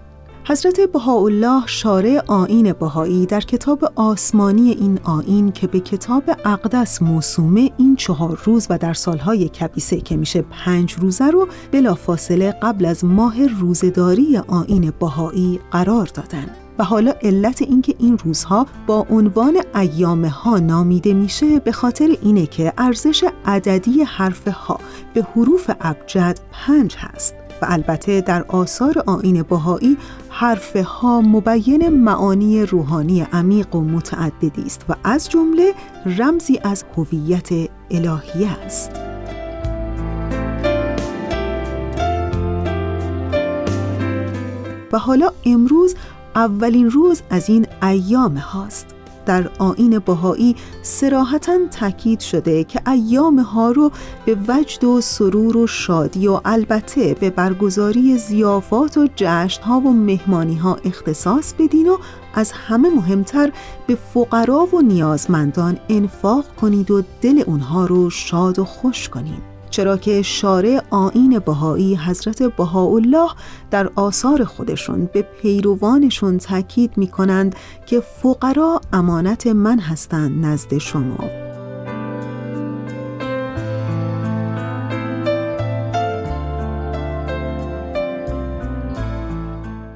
حضرت 0.48 0.80
بهاءالله 0.80 1.64
شارع 1.66 2.24
آین 2.28 2.74
بهایی 2.74 3.26
در 3.26 3.42
کتاب 3.42 3.92
آسمانی 3.96 4.72
این 4.72 5.00
آین 5.04 5.52
که 5.52 5.68
به 5.68 5.80
کتاب 5.80 6.24
اقدس 6.46 7.02
موسومه 7.02 7.72
این 7.78 7.96
چهار 7.96 8.42
روز 8.46 8.68
و 8.70 8.78
در 8.78 8.94
سالهای 8.94 9.50
کبیسه 9.50 10.02
که 10.02 10.18
میشه 10.18 10.42
پنج 10.42 10.94
روزه 10.94 11.28
رو 11.28 11.48
بلافاصله 11.72 12.52
قبل 12.52 12.86
از 12.86 13.06
ماه 13.06 13.48
روزداری 13.48 14.38
آین 14.38 14.94
بهایی 15.00 15.60
قرار 15.72 16.06
دادن. 16.14 16.69
و 16.80 16.84
حالا 16.84 17.14
علت 17.22 17.62
اینکه 17.62 17.96
این 18.00 18.18
روزها 18.18 18.68
با 18.88 19.08
عنوان 19.10 19.58
ایام 19.76 20.26
ها 20.26 20.60
نامیده 20.60 21.14
میشه 21.14 21.60
به 21.60 21.72
خاطر 21.72 22.16
اینه 22.22 22.46
که 22.46 22.74
ارزش 22.78 23.24
عددی 23.46 24.04
حرف 24.04 24.48
ها 24.48 24.80
به 25.14 25.24
حروف 25.36 25.70
ابجد 25.82 26.40
پنج 26.52 26.96
هست 26.98 27.36
و 27.62 27.66
البته 27.70 28.22
در 28.22 28.44
آثار 28.44 29.04
آین 29.08 29.44
بهایی 29.44 29.98
حرف 30.30 30.76
ها 30.76 31.22
مبین 31.22 31.90
معانی 31.90 32.66
روحانی 32.66 33.22
عمیق 33.22 33.76
و 33.76 33.82
متعددی 33.82 34.64
است 34.66 34.86
و 34.90 34.96
از 35.04 35.30
جمله 35.30 35.74
رمزی 36.06 36.60
از 36.64 36.86
هویت 36.98 37.50
الهیه 37.92 38.50
است. 38.50 38.92
و 44.92 44.98
حالا 44.98 45.32
امروز 45.46 45.96
اولین 46.40 46.90
روز 46.90 47.22
از 47.30 47.50
این 47.50 47.68
ایام 47.84 48.38
هاست. 48.38 48.96
در 49.26 49.50
آین 49.60 50.00
بهایی 50.00 50.56
سراحتا 50.82 51.58
تاکید 51.72 52.20
شده 52.20 52.64
که 52.64 52.90
ایام 52.90 53.40
ها 53.40 53.72
رو 53.72 53.92
به 54.26 54.38
وجد 54.48 54.84
و 54.84 55.02
سرور 55.02 55.58
و 55.58 55.68
شادی 55.68 56.28
و 56.28 56.42
البته 56.46 57.14
به 57.20 57.30
برگزاری 57.30 58.18
زیافات 58.18 58.98
و 58.98 59.08
جشن 59.16 59.64
ها 59.64 59.80
و 59.80 59.94
مهمانی 59.94 60.56
ها 60.56 60.78
اختصاص 60.86 61.54
بدین 61.54 61.90
و 61.90 61.98
از 62.34 62.52
همه 62.52 62.90
مهمتر 62.90 63.52
به 63.88 63.96
فقرا 63.96 64.68
و 64.74 64.82
نیازمندان 64.82 65.80
انفاق 65.90 66.46
کنید 66.62 66.92
و 66.92 67.04
دل 67.22 67.44
اونها 67.48 67.86
رو 67.86 68.10
شاد 68.10 68.60
و 68.60 68.66
خوش 68.66 69.10
کنید. 69.10 69.49
چرا 69.70 69.98
که 69.98 70.22
شارع 70.22 70.82
آین 70.90 71.40
بهایی 71.40 71.96
حضرت 71.96 72.44
بهاءالله 72.44 73.30
در 73.72 73.90
آثار 73.96 74.44
خودشون 74.44 75.10
به 75.14 75.22
پیروانشون 75.22 76.38
تاکید 76.38 76.98
می 76.98 77.08
کنند 77.08 77.56
که 77.86 78.00
فقرا 78.00 78.82
امانت 78.94 79.48
من 79.48 79.80
هستند 79.80 80.46
نزد 80.46 80.78
شما. 80.78 81.50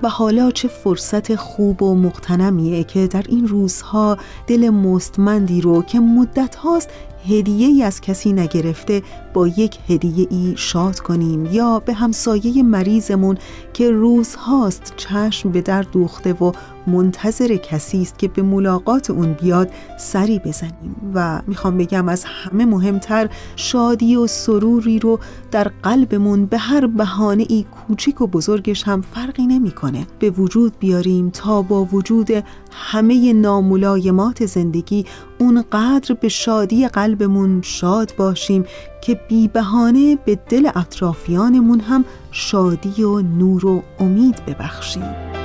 و 0.04 0.10
حالا 0.10 0.52
چه 0.52 0.68
فرصت 0.68 1.36
خوب 1.36 1.84
و 1.84 1.96
مقتنمیه 1.96 2.84
که 2.84 3.08
در 3.08 3.24
این 3.30 3.48
روزها 3.48 4.18
دل 4.48 4.70
مستمندی 4.70 5.62
رو 5.62 5.82
که 5.82 6.00
مدت 6.00 6.56
هاست 6.56 6.90
هدیه 7.30 7.68
ای 7.68 7.84
از 7.84 8.02
کسی 8.02 8.34
نگرفته 8.34 9.02
با 9.34 9.48
یک 9.48 9.78
هدیه 9.90 10.28
ای 10.30 10.54
شاد 10.58 11.00
کنیم 11.00 11.46
یا 11.46 11.80
به 11.80 11.94
همسایه 11.94 12.64
مریضمون 12.64 13.38
که 13.74 13.92
روزهاست 13.92 14.94
چشم 14.98 15.52
به 15.52 15.62
در 15.62 15.82
دوخته 15.82 16.34
و 16.34 16.52
منتظر 16.88 17.56
کسی 17.56 18.02
است 18.02 18.20
که 18.20 18.28
به 18.28 18.42
ملاقات 18.42 19.10
اون 19.10 19.34
بیاد 19.34 19.72
سری 20.00 20.40
بزنیم. 20.40 20.96
و 21.14 21.42
می‌خوام 21.48 21.78
بگم 21.78 22.10
از 22.10 22.26
همه 22.26 22.66
مهمتر 22.66 23.30
شادی 23.56 24.16
و 24.16 24.28
سروری 24.28 25.00
رو 25.00 25.20
در 25.52 25.72
قلبمون 25.84 26.46
به 26.46 26.58
هر 26.58 26.88
بهانه 26.88 27.46
ای 27.50 27.64
کوچیک 27.64 28.22
و 28.22 28.28
بزرگش 28.28 28.84
هم 28.84 29.02
فرقی 29.02 29.48
نمی‌کنه. 29.48 30.08
به 30.20 30.30
وجود 30.30 30.80
بیاریم 30.80 31.30
تا 31.30 31.62
با 31.62 31.86
وجود 31.86 32.30
همه 32.72 33.34
ناملایمات 33.34 34.46
زندگی 34.46 35.06
اونقدر 35.40 36.16
به 36.22 36.30
شادی 36.30 36.88
قلبمون 36.88 37.62
شاد 37.62 38.14
باشیم 38.18 38.66
که 39.02 39.20
بی 39.30 39.48
بهانه 39.48 40.18
به 40.26 40.40
دل 40.50 40.70
اطرافیانمون 40.76 41.80
هم 41.80 42.06
شادی 42.32 43.04
و 43.04 43.22
نور 43.22 43.66
و 43.66 43.84
امید 44.00 44.46
ببخشیم. 44.46 45.43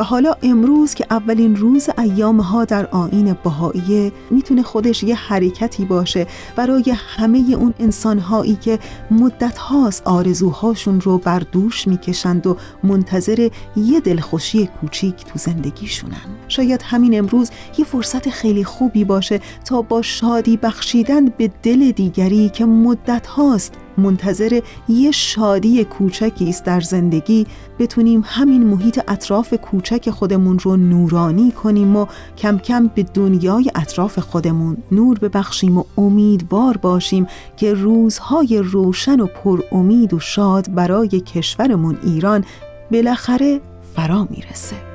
و 0.00 0.02
حالا 0.02 0.34
امروز 0.42 0.94
که 0.94 1.06
اولین 1.10 1.56
روز 1.56 1.88
ایام 1.98 2.40
ها 2.40 2.64
در 2.64 2.86
آین 2.86 3.36
بهاییه 3.44 4.12
می‌تونه 4.30 4.62
خودش 4.62 5.02
یه 5.02 5.14
حرکتی 5.14 5.84
باشه 5.84 6.26
برای 6.56 6.94
همه 6.96 7.38
اون 7.58 7.74
انسان 7.78 8.18
هایی 8.18 8.56
که 8.56 8.78
مدت 9.10 9.58
هاست 9.58 10.02
آرزوهاشون 10.06 11.00
رو 11.00 11.18
بر 11.18 11.38
دوش 11.38 11.88
می‌کشند 11.88 12.46
و 12.46 12.56
منتظر 12.82 13.48
یه 13.76 14.00
دلخوشی 14.00 14.66
کوچیک 14.80 15.14
تو 15.24 15.38
زندگیشونن. 15.38 16.16
شاید 16.48 16.82
همین 16.82 17.18
امروز 17.18 17.50
یه 17.78 17.84
فرصت 17.84 18.30
خیلی 18.30 18.64
خوبی 18.64 19.04
باشه 19.04 19.40
تا 19.64 19.82
با 19.82 20.02
شادی 20.02 20.56
بخشیدن 20.56 21.24
به 21.24 21.50
دل 21.62 21.90
دیگری 21.90 22.48
که 22.48 22.64
مدت 22.64 23.26
هاست 23.26 23.74
منتظر 24.00 24.60
یه 24.88 25.10
شادی 25.10 25.84
کوچکی 25.84 26.48
است 26.48 26.64
در 26.64 26.80
زندگی. 26.80 27.46
بتونیم 27.78 28.22
همین 28.26 28.66
محیط 28.66 29.00
اطراف 29.08 29.54
کوچک 29.54 30.10
خودمون 30.10 30.58
رو 30.58 30.76
نورانی 30.76 31.52
کنیم 31.52 31.96
و 31.96 32.06
کم 32.38 32.58
کم 32.58 32.90
به 32.94 33.02
دنیای 33.02 33.70
اطراف 33.74 34.18
خودمون 34.18 34.76
نور 34.92 35.18
ببخشیم 35.18 35.78
و 35.78 35.84
امیدوار 35.98 36.76
باشیم 36.76 37.26
که 37.56 37.74
روزهای 37.74 38.62
روشن 38.64 39.20
و 39.20 39.26
پر 39.26 39.60
امید 39.72 40.14
و 40.14 40.18
شاد 40.18 40.74
برای 40.74 41.08
کشورمون 41.08 41.98
ایران 42.02 42.44
بالاخره 42.90 43.60
فرا 43.96 44.28
می‌رسه. 44.30 44.89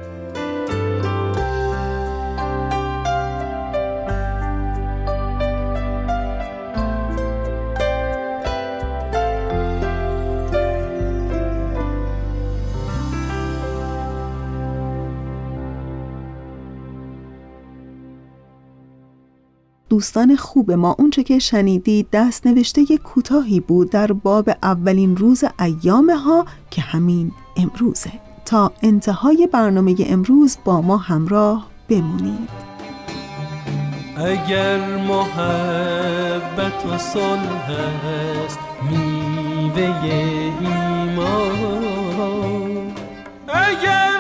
دوستان 19.95 20.35
خوب 20.35 20.71
ما 20.71 20.95
اونچه 20.99 21.23
که 21.23 21.39
شنیدید 21.39 22.07
دست 22.11 22.47
نوشته 22.47 22.85
کوتاهی 22.97 23.59
بود 23.59 23.89
در 23.89 24.11
باب 24.11 24.49
اولین 24.63 25.17
روز 25.17 25.43
ایام 25.59 26.09
ها 26.09 26.45
که 26.71 26.81
همین 26.81 27.31
امروزه. 27.57 28.11
تا 28.45 28.71
انتهای 28.83 29.47
برنامه 29.51 29.95
امروز 29.99 30.57
با 30.65 30.81
ما 30.81 30.97
همراه 30.97 31.67
بمونید. 31.89 32.49
اگر 34.17 34.97
محبت 34.97 36.85
و 36.85 36.97
صلح 36.97 37.69
است 38.45 38.59
میوه 38.89 40.03
ایمان. 40.61 41.35
اگر 43.47 44.14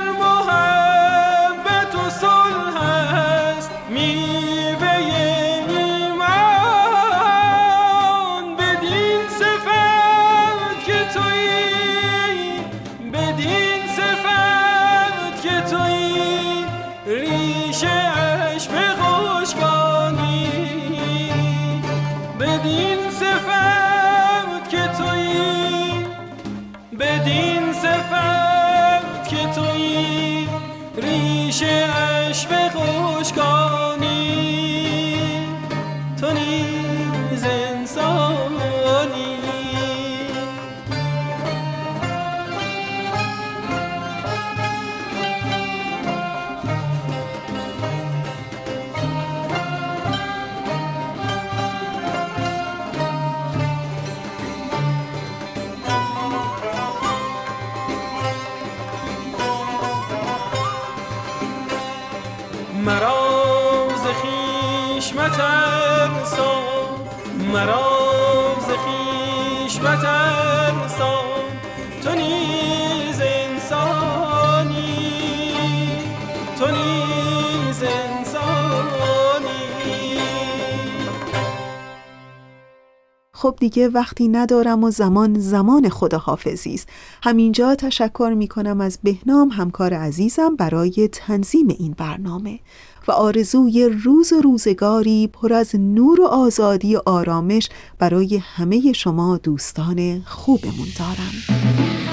خب 83.45 83.55
دیگه 83.59 83.89
وقتی 83.89 84.27
ندارم 84.27 84.83
و 84.83 84.91
زمان 84.91 85.39
زمان 85.39 85.89
خداحافظی 85.89 86.73
است. 86.73 86.89
همینجا 87.23 87.75
تشکر 87.75 88.33
می 88.37 88.47
کنم 88.47 88.81
از 88.81 88.99
بهنام 89.03 89.49
همکار 89.49 89.93
عزیزم 89.93 90.55
برای 90.55 91.09
تنظیم 91.11 91.67
این 91.67 91.95
برنامه 91.97 92.59
و 93.07 93.11
آرزوی 93.11 93.89
روز 94.03 94.33
و 94.33 94.41
روزگاری 94.41 95.27
پر 95.27 95.53
از 95.53 95.75
نور 95.75 96.21
و 96.21 96.25
آزادی 96.25 96.95
و 96.95 97.01
آرامش 97.05 97.69
برای 97.99 98.37
همه 98.37 98.93
شما 98.93 99.37
دوستان 99.37 100.21
خوبمون 100.25 100.87
دارم. 100.99 102.04